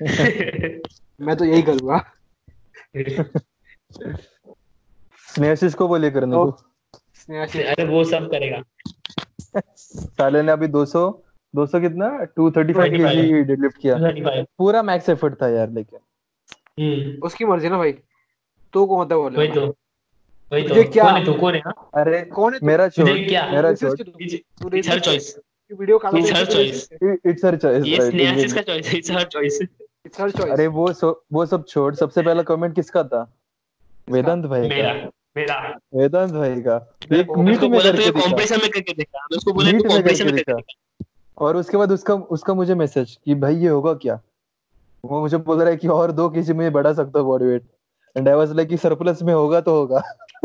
मैं 1.20 1.36
तो 1.36 1.44
यही 1.44 1.62
करूँगा। 1.62 1.98
स्नेहाशीष 5.34 5.74
को 5.74 5.88
बोलिए 5.88 6.10
करने 6.10 6.36
को 6.36 6.50
अरे 7.30 7.84
वो 7.84 8.04
सब 8.04 8.30
करेगा। 8.30 8.62
साले 9.58 10.42
ने 10.42 10.52
अभी 10.52 10.66
200 10.68 11.04
200 11.54 11.80
कितना? 11.80 12.08
235 12.38 12.88
केजी 12.90 13.42
डेडलिफ्ट 13.42 13.78
किया। 13.78 13.96
पूरा 14.58 14.82
मैक्स 14.82 15.08
एफर्ट 15.08 15.34
था 15.42 15.48
यार 15.48 15.70
लेकिन। 15.70 15.98
हम्म। 16.80 17.26
उसकी 17.26 17.44
मर्ज़ी 17.44 17.68
ना 17.68 17.78
भाई। 17.78 17.92
तो 18.72 18.86
कौन 18.86 19.08
था 19.08 19.16
बोले? 19.16 19.36
वही 19.38 19.48
तो। 19.48 19.66
वही 20.52 20.68
तो। 20.68 20.92
क्या 20.92 21.04
कौन 21.04 21.14
है 21.14 21.24
तो? 21.24 21.34
कौन 21.34 21.54
है 21.54 21.60
हाँ? 21.60 21.74
अरे 21.94 22.22
कौन 22.22 22.54
है 22.54 22.60
मेरा 22.62 22.88
चोट 22.88 23.06
मेरा 23.08 23.72
चोट 23.72 24.00
इट्स 24.74 24.88
हर 24.90 24.98
चॉइस 25.00 25.36
वीडियो 25.78 25.98
का 25.98 26.10
it's 26.18 26.32
her 26.32 26.44
choice 26.46 26.88
it's 27.26 27.44
her 27.44 27.56
choice 27.56 27.86
ये 27.86 28.00
स्नेहासिस 28.10 28.52
का 28.52 28.62
चॉइस 28.62 28.88
है? 28.88 28.98
It's 28.98 29.10
her 29.10 29.22
choice 29.24 29.60
it's 29.62 30.20
her 30.20 30.30
choice 30.30 30.52
अरे 30.52 30.66
वो 30.66 30.86
वो 31.32 31.46
सब 31.46 31.64
छोड़। 31.68 31.94
सबसे 31.94 32.22
पहला 32.22 32.42
कमेंट 32.42 32.74
किसका 32.74 33.02
था? 33.04 33.22
वेदांत 34.10 34.44
भाई 34.46 34.68
मेरा। 34.68 34.92
मेरा। 35.36 35.78
वेदांत 35.94 36.32
भाई 36.32 36.60
का। 36.60 36.76
एक 37.12 37.30
मीट 37.38 37.62
में 37.62 37.80
करके 37.80 38.10
कंपटीशन 38.10 38.60
में 38.62 38.70
करके 38.70 38.92
देखा। 38.92 39.18
मैं 39.18 39.36
उसको 39.36 39.52
बोला 39.52 39.72
तो 39.72 39.88
कंपटीशन 39.88 40.34
में 40.34 40.42
करके 40.44 41.04
और 41.38 41.56
उसके 41.56 41.76
बाद 41.76 41.92
उसका 41.92 42.14
उसका 42.14 42.54
मुझे 42.54 42.74
मैसेज 42.74 43.18
कि 43.24 43.34
भाई 43.34 43.56
ये 43.56 43.68
होगा 43.68 43.94
क्या? 43.94 44.20
वो 45.04 45.20
मुझे 45.20 45.36
बोल 45.36 45.60
रहा 45.60 45.70
है 45.70 45.76
कि 45.76 45.88
और 45.88 46.12
दो 46.12 46.28
केजी 46.30 46.52
में 46.52 46.72
बढ़ा 46.72 46.92
सकता 46.92 47.18
हूँ 47.18 47.26
body 47.28 47.44
weight 47.44 47.62
and 48.16 48.28
I 48.28 48.34
was 48.34 48.52
like 48.52 48.68
कि 48.68 48.76
सरप्लस 48.76 49.22
में 49.22 49.34
होगा 49.34 49.60
तो 49.60 49.74
होगा. 49.74 50.02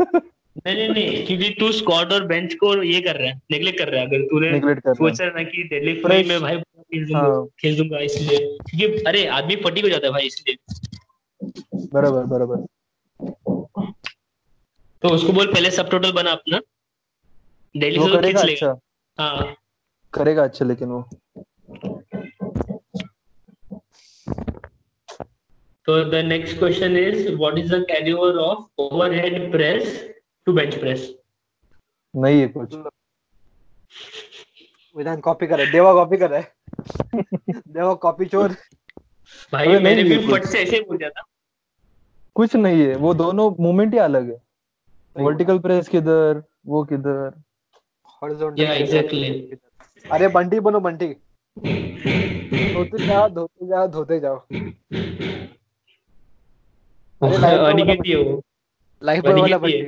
नहीं 0.66 0.74
नहीं 0.76 0.88
नहीं 0.88 1.26
क्योंकि 1.26 1.50
तू 1.60 1.72
स्क्वाट 1.72 2.12
और 2.12 2.26
बेंच 2.26 2.54
को 2.54 2.82
ये 2.82 3.00
कर 3.00 3.16
रहा 3.16 3.28
है 3.28 3.40
नेग्लेक्ट 3.50 3.78
कर 3.78 3.88
रहा 3.88 4.00
है। 4.00 4.06
अगर 4.06 4.22
तूने 4.22 4.74
सोच 4.94 5.20
रहा 5.20 5.38
है। 5.38 5.44
कि 5.44 5.62
डेडलिफ्ट 5.62 6.28
में 6.28 6.40
भाई 6.40 6.56
खेल 6.56 7.06
दूँगा 7.06 7.20
हाँ। 7.20 7.46
खेल 7.60 7.76
दूँगा 7.76 7.98
इसलिए। 7.98 8.38
क्योंकि 8.38 9.02
अरे 9.02 9.26
आदमी 9.26 9.56
फटी 9.56 9.80
हो 9.80 9.88
जाता 9.88 10.06
है 10.06 10.12
भाई 10.12 10.22
इसलिए। 10.22 10.56
बराबर 11.92 12.24
बराबर। 12.24 12.66
तो 15.02 15.08
उसको 15.08 15.32
बोल 15.32 15.46
पहले 15.52 15.70
सब 15.70 15.90
टोटल 15.90 16.12
बना 16.12 16.30
अपना। 16.30 16.60
डेली 17.74 17.98
खींच 17.98 18.24
लेगा 18.24 18.40
अच्छा। 18.40 18.78
हाँ। 19.18 19.54
करेगा 20.12 20.44
अच्छा 20.44 20.64
लेकिन 20.64 20.88
वो। 20.88 21.08
So 25.88 25.94
the 26.10 26.22
next 26.22 26.58
question 26.58 26.96
is, 26.96 27.16
what 27.38 27.58
is 27.58 27.70
the 27.70 27.78
caliber 27.90 28.32
of 28.40 28.58
overhead 28.78 29.36
press 29.52 29.88
to 30.46 30.52
bench 30.58 30.76
press? 30.82 31.06
नहीं 32.14 32.40
है 32.40 32.48
कुछ। 32.48 32.74
विधान 34.96 35.20
कॉपी 35.20 35.46
कर 35.46 35.56
रहा 35.56 35.66
है। 35.66 35.72
देवा 35.72 35.92
कॉपी 35.94 36.16
कर 36.16 36.30
रहा 36.30 36.40
है। 36.40 36.52
देवा 37.68 37.94
कॉपी 37.94 38.24
चोर। 38.24 38.54
भाई 39.52 39.78
मेरे 39.78 40.02
भी 40.04 40.18
फट 40.28 40.44
से 40.44 40.58
ऐसे 40.58 40.80
बोल 40.80 40.98
जाता 40.98 41.22
कुछ 42.34 42.56
नहीं 42.56 42.82
है। 42.82 42.94
वो 42.96 43.14
दोनों 43.14 43.50
मूवमेंट 43.60 43.92
ही 43.92 43.98
अलग 43.98 44.30
है। 44.30 44.49
वर्टिकल 45.16 45.58
प्रेस 45.58 45.88
किधर 45.88 46.42
वो 46.66 46.82
किधर। 46.84 47.32
हॉरिजॉन्टल 48.22 48.62
या 48.62 48.72
एग्जैक्टली 48.72 49.28
अरे 50.10 50.28
बंटी 50.28 50.60
बनो 50.60 50.80
बंटी। 50.80 51.08
धोते 52.74 53.06
जाओ 53.06 53.28
धोते 53.28 53.66
जाओ 53.66 53.86
धोते 53.88 54.20
जाओ। 54.20 54.38
अनिकेत 57.22 57.98
ही 58.06 58.12
हो। 58.12 58.42
लाइफ 59.02 59.24
बॉय 59.24 59.40
वाला 59.40 59.58
बंटी। 59.58 59.80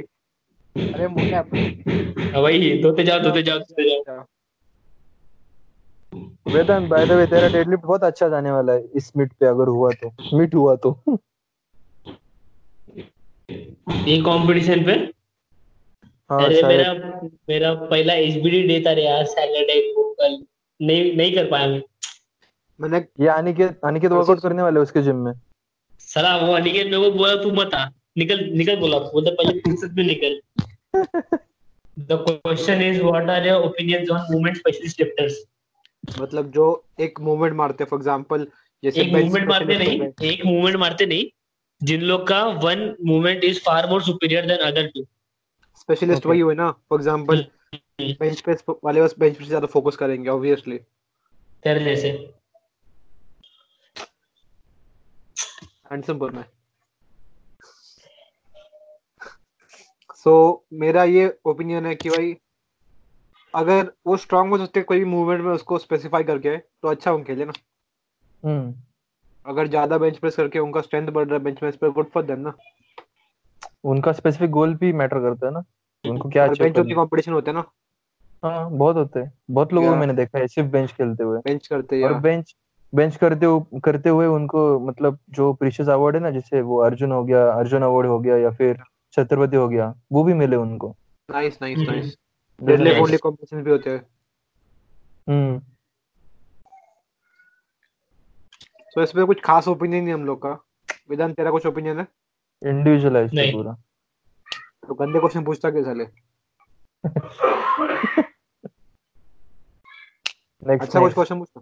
अरे 0.95 1.09
मुन्ना 1.09 1.37
हाँ, 1.37 2.41
वही 2.43 2.83
धोते 2.83 3.05
जाओ 3.05 3.21
धोते 3.21 3.43
जाओ 3.43 3.59
धोते 3.59 4.03
जाओ। 4.03 4.25
वेदन 6.53 6.89
बाय 6.89 7.07
द 7.07 7.13
वे 7.13 7.27
तेरा 7.27 7.49
डेडलिफ्ट 7.49 7.85
बहुत 7.85 8.05
अच्छा 8.05 8.29
जाने 8.29 8.51
वाला 8.51 8.73
है 8.73 8.85
इस 8.97 9.13
मिड 9.17 9.33
पे 9.41 9.47
अगर 9.47 9.69
हुआ 9.69 9.91
तो। 10.03 10.39
मिड 10.39 10.55
हुआ 10.55 10.75
तो। 10.77 11.19
ये 14.07 14.17
कंपटीशन 14.23 14.85
पे? 14.85 15.12
हाँ 16.33 16.45
अरे 16.45 16.61
शायद। 16.61 16.67
मेरा 16.67 16.93
मेरा 17.49 17.73
पहला 17.75 18.15
एचबीडी 18.17 18.63
डे 18.69 18.83
था 18.87 18.93
रे 18.93 19.05
यार 19.05 19.25
सैटरडे 19.27 19.81
को 19.95 20.03
कल। 20.21 20.37
नहीं 20.81 21.15
नहीं 21.17 21.35
कर 21.35 21.51
पाया 21.51 21.67
मैं। 21.67 21.83
मैंने 22.81 22.99
ये 23.21 23.29
अनिकेत 23.29 23.81
अनिकेत 23.85 24.11
वर्कआउट 24.13 24.41
करने 24.43 24.63
वाले 24.63 24.81
उसके 24.81 25.03
जिम 25.03 25.17
में। 25.25 25.33
सला 26.01 26.37
वो 26.37 26.53
अनिकेत 26.55 26.87
मेरे 26.87 26.99
को 26.99 27.11
बोला 27.19 27.35
तू 27.43 27.51
मत 27.53 27.75
आ। 27.75 27.85
निकल 28.19 28.41
निकल 28.55 28.77
बोला 28.77 28.99
बोलता 29.13 29.31
पहले 29.33 29.59
फुर्सत 29.61 29.95
में 29.97 30.05
निकल। 30.05 30.41
The 32.01 32.19
question 32.27 32.83
is 32.83 33.03
what 33.03 33.31
are 33.31 33.47
your 33.49 33.63
opinions 33.65 34.11
on 34.11 34.27
movement 34.31 34.57
specialist 34.57 35.01
lifters 35.01 35.43
मतलब 36.21 36.51
जो 36.51 36.67
एक 37.01 37.21
मूवमेंट 37.21 37.55
मारते 37.57 37.85
फॉर 37.85 37.99
एग्जांपल 37.99 38.47
जैसे 38.83 39.01
एक 39.01 39.13
मूवमेंट 39.13 39.49
मारते 39.49 39.79
नहीं 39.79 39.99
हो। 40.01 40.13
एक 40.25 40.45
मूवमेंट 40.47 40.77
मारते 40.77 41.07
नहीं 41.07 41.27
जिन 41.81 42.03
लोग 42.03 42.27
का 42.29 42.45
one 42.65 42.95
movement 43.05 43.45
is 43.45 43.61
far 43.61 43.89
more 43.91 44.03
superior 44.03 44.47
than 44.47 44.67
other 44.67 44.87
to 44.87 45.07
specialist. 45.75 46.27
वही 46.27 46.41
हुए 46.41 46.55
ना? 46.55 46.71
For 46.71 47.01
example. 47.01 47.45
बेंच 48.01 48.41
प्रेस 48.41 48.65
वाले 48.85 49.03
बस 49.03 49.15
बेंच 49.19 49.37
प्रेस 49.37 49.49
ज़्यादा 49.49 49.67
फोकस 49.69 49.97
करेंगे 49.97 50.29
ऑब्वियसली 50.31 50.79
तेरे 51.63 51.85
जैसे। 51.85 52.09
हैंडसम 55.93 56.19
पर 56.19 56.31
मैं। 56.31 56.45
सो 60.17 60.31
so, 60.31 60.81
मेरा 60.81 61.05
ये 61.05 61.27
ओपिनियन 61.47 61.87
है 61.87 61.95
कि 61.95 62.11
भाई 62.11 62.37
अगर 63.55 63.91
वो 64.07 64.17
स्ट्रांग 64.17 64.51
हो 64.51 64.59
सकते 64.59 64.83
कोई 64.83 64.99
भी 64.99 65.05
मूवमेंट 65.05 65.41
में 65.41 65.53
उसको 65.53 65.79
स्पेसिफाई 65.79 66.25
करके 66.25 66.57
तो 66.57 66.89
अच्छा 66.89 67.13
उनके 67.13 67.35
लिए 67.35 67.45
ना। 67.45 67.53
हम्म। 68.43 68.75
अगर 69.47 69.67
ज़्यादा 69.69 69.99
बेंच 69.99 70.19
प्रेस 70.19 70.37
करके 70.37 70.59
उनका 70.59 70.81
स्ट्रेंथ 70.81 71.09
बढ़ 71.09 71.27
रहा 71.27 71.39
है 71.39 71.43
बेंच 71.45 71.59
प्रेस 71.59 71.77
पर 71.77 71.91
गुड 71.91 72.11
फॉर 72.11 72.23
देम 72.23 72.39
ना। 72.39 72.55
उनका 73.85 74.13
स्पेसिफिक 74.13 74.51
गोल 74.51 74.75
भी 74.75 74.93
मैटर 74.93 75.19
करता 75.19 75.47
है 75.47 75.53
ना? 75.53 75.65
उनको 76.09 76.29
क्या 76.29 76.43
और 76.43 76.51
अचीव 76.51 76.65
बेंच 76.65 76.77
करना 76.77 76.95
कंपटीशन 76.95 77.33
होते 77.33 77.51
हैं 77.51 77.59
ना? 77.59 77.65
है। 78.45 78.55
हाँ 78.55 78.71
बहुत 78.71 78.97
होते 78.97 79.21
हैं। 79.21 79.33
बहुत 79.51 79.73
लोगों 79.73 79.89
को 79.89 79.97
मैंने 79.97 80.13
देखा 80.13 80.39
है 80.39 80.47
सिर्फ़ 80.47 80.71
बेंच 80.71 80.93
खेलते 80.93 81.25
हुए। 81.25 81.39
बेंच 81.39 81.67
करते 81.67 82.03
और 82.03 82.15
बेंच 82.15 82.57
बेंच 82.95 83.17
करते 83.17 83.47
हु- 83.47 83.81
करते 83.81 84.09
हुए 84.09 84.27
उनको 84.27 84.81
मतलब 84.81 85.19
जो 85.31 85.53
प्रीशियस 85.53 85.89
अवार्ड 85.89 86.17
है 86.17 86.23
ना 86.23 86.31
जैसे 86.31 86.63
वो 86.63 86.79
अर्जुन 86.79 87.13
हो 87.13 87.25
गया 87.25 87.51
अर्जुन 87.51 87.83
अवार्ड 87.83 88.07
हो 88.07 88.21
गया 88.21 88.37
या 88.37 88.51
फिर 88.51 88.81
छत्रपति 89.13 89.57
हो 89.57 89.69
गया 89.69 89.95
वो 90.13 90.25
भी 90.25 90.35
मिले 90.35 90.57
उनको। 90.57 90.97
Nice 91.31 91.59
nice 91.63 91.79
hmm. 91.79 91.91
Nice 91.91 92.19
deadlift 92.63 93.01
only 93.01 93.17
competition 93.17 93.63
भी 93.63 93.71
होते 93.71 93.91
हैं। 93.91 94.07
हम्म। 95.29 95.61
तो 98.95 99.03
इसमें 99.03 99.27
कुछ 99.27 99.41
खास 99.41 99.69
ओपिनियन 99.69 100.05
नहीं 100.05 100.15
हम 100.15 100.25
लोग 100.25 100.43
का। 100.43 100.65
विधान 101.11 101.33
तेरा 101.33 101.51
कुछ 101.51 101.67
ओपिनियन 101.67 102.01
है? 102.01 102.07
इंडिविजुअलाइज 102.63 103.35
नहीं। 103.35 103.53
पूरा. 103.53 103.73
तो 104.89 104.95
गंदे 104.95 105.19
क्वेश्चन 105.19 105.45
पूछता 105.45 105.71
क्या 105.71 105.83
साले? 105.83 106.05
नेक्स्ट 110.63 110.83
अच्छा 110.83 111.01
कुछ 111.01 111.15
क्वेश्चन 111.15 111.39
पूछता। 111.39 111.61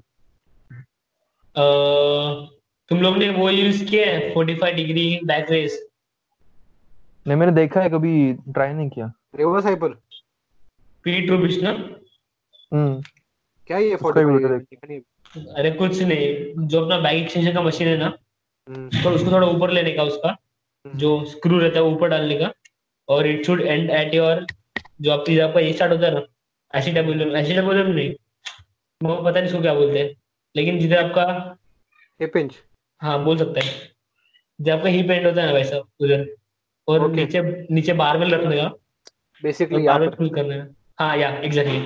तुम 2.90 3.00
लोग 3.00 3.16
ने 3.16 3.28
वो 3.30 3.48
यूज़ 3.50 3.84
किया 3.84 4.06
है? 4.06 4.32
45 4.34 4.74
डिग्री 4.74 5.04
बैक 5.24 5.50
रेस 5.50 5.78
नहीं 7.26 7.36
मैंने 7.38 7.52
देखा 7.52 7.80
है 7.82 7.90
कभी 7.90 8.12
ट्राई 8.34 8.72
नहीं 8.72 8.88
किया। 8.90 9.12
रिवर्स 9.36 9.64
हाइपर 9.64 9.88
पीट 11.04 11.30
रूबिश 11.30 11.58
ना 11.62 11.70
हम्म। 11.70 13.00
क्या 13.66 13.76
है 13.76 13.84
ये 13.84 13.94
उसका 13.94 14.08
45 14.08 14.64
डिग्री? 14.66 14.96
अरे 15.58 15.70
कुछ 15.70 16.00
नहीं 16.02 16.66
जो 16.68 16.80
अपना 16.82 16.98
बैग 17.00 17.22
एक्सटेंशन 17.22 17.52
का 17.54 17.62
मशीन 17.62 17.88
है 17.88 17.96
ना 17.96 18.06
हम्म, 18.06 19.02
तो 19.02 19.10
उसको 19.10 19.32
थोड़ा 19.32 19.46
ऊपर 19.46 19.70
लेने 19.70 19.92
का 19.92 20.02
उसका। 20.02 20.36
जो 20.84 21.24
स्क्रू 21.24 21.58
रहता 21.58 21.78
है 21.78 21.84
ऊपर 21.84 22.08
डालने 22.08 22.36
का 22.36 22.52
और 23.08 23.26
it 23.26 23.46
should 23.46 23.60
end 23.60 23.90
at 23.90 24.14
your 24.14 24.46
जो 25.00 25.12
आपकी 25.12 25.38
आपका 25.38 25.60
ये 25.60 25.72
स्टार्ट 25.72 25.92
होता 25.92 26.06
है 26.06 26.14
ना 26.14 26.22
एसिटाबुलम 26.74 27.36
एसिटाबुलम 27.36 27.90
नहीं 27.92 28.10
वो 29.00 29.14
पता 29.16 29.38
नहीं 29.40 29.48
इसको 29.48 29.60
क्या 29.62 29.74
बोलते 29.74 29.98
हैं 29.98 30.14
लेकिन 30.54 30.78
जिधर 30.78 31.04
आपका 31.04 31.24
हिप 32.20 32.36
इंच 32.36 32.58
हाँ 33.02 33.22
बोल 33.24 33.38
सकते 33.38 33.60
हैं। 33.60 33.72
जब 34.58 34.72
आपका 34.72 34.88
हिप 34.88 35.10
एंड 35.10 35.26
होता 35.26 35.40
है 35.40 35.46
ना 35.46 35.52
वैसा 35.52 35.78
उधर 35.78 36.26
और 36.88 37.00
Okay. 37.00 37.16
नीचे 37.16 37.40
नीचे 37.74 37.92
बारबेल 37.92 38.34
रखने 38.34 38.56
का। 38.56 38.66
बेसिकली 39.42 39.82
यहाँ 39.84 39.98
बारबेल 39.98 40.16
पुल 40.16 40.28
करने 40.34 40.58
का। 40.58 41.04
हाँ 41.04 41.16
या 41.16 41.28
एग्जैक्टली 41.28 41.80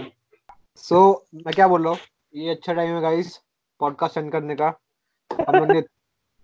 सो 0.76 0.94
so, 0.96 1.44
मैं 1.46 1.54
क्या 1.54 1.66
बोल 1.68 1.82
रहा 1.82 1.92
हूँ? 1.92 1.98
ये 2.34 2.50
अच्छा 2.50 2.72
टाइम 2.72 2.94
है 2.94 3.00
गाइस 3.02 3.36
पॉडकास्ट 3.80 4.16
एंड 4.18 4.30
करने 4.32 4.54
का। 4.56 4.72
हम 5.30 5.56
लोग 5.56 5.70
ने 5.70 5.82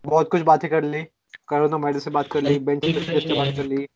बहुत 0.04 0.30
कुछ 0.30 0.42
बातें 0.42 0.68
कर 0.70 0.84
ली। 0.84 1.04
कोरोना 1.50 1.76
वायरस 1.76 2.04
से 2.04 2.10
बात 2.10 2.26
कर 2.32 2.42
ली 2.42 2.58
बेंच 2.58 2.84
से 2.84 3.34
बात 3.34 3.56
कर 3.56 3.64
ली। 3.64 3.86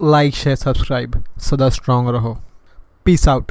लाइक 0.00 0.34
शेयर 0.34 0.56
सब्सक्राइब 0.56 1.22
सदा 1.40 1.68
स्ट्रांग 1.70 2.08
रहो। 2.08 2.36
Peace 3.04 3.28
out 3.28 3.46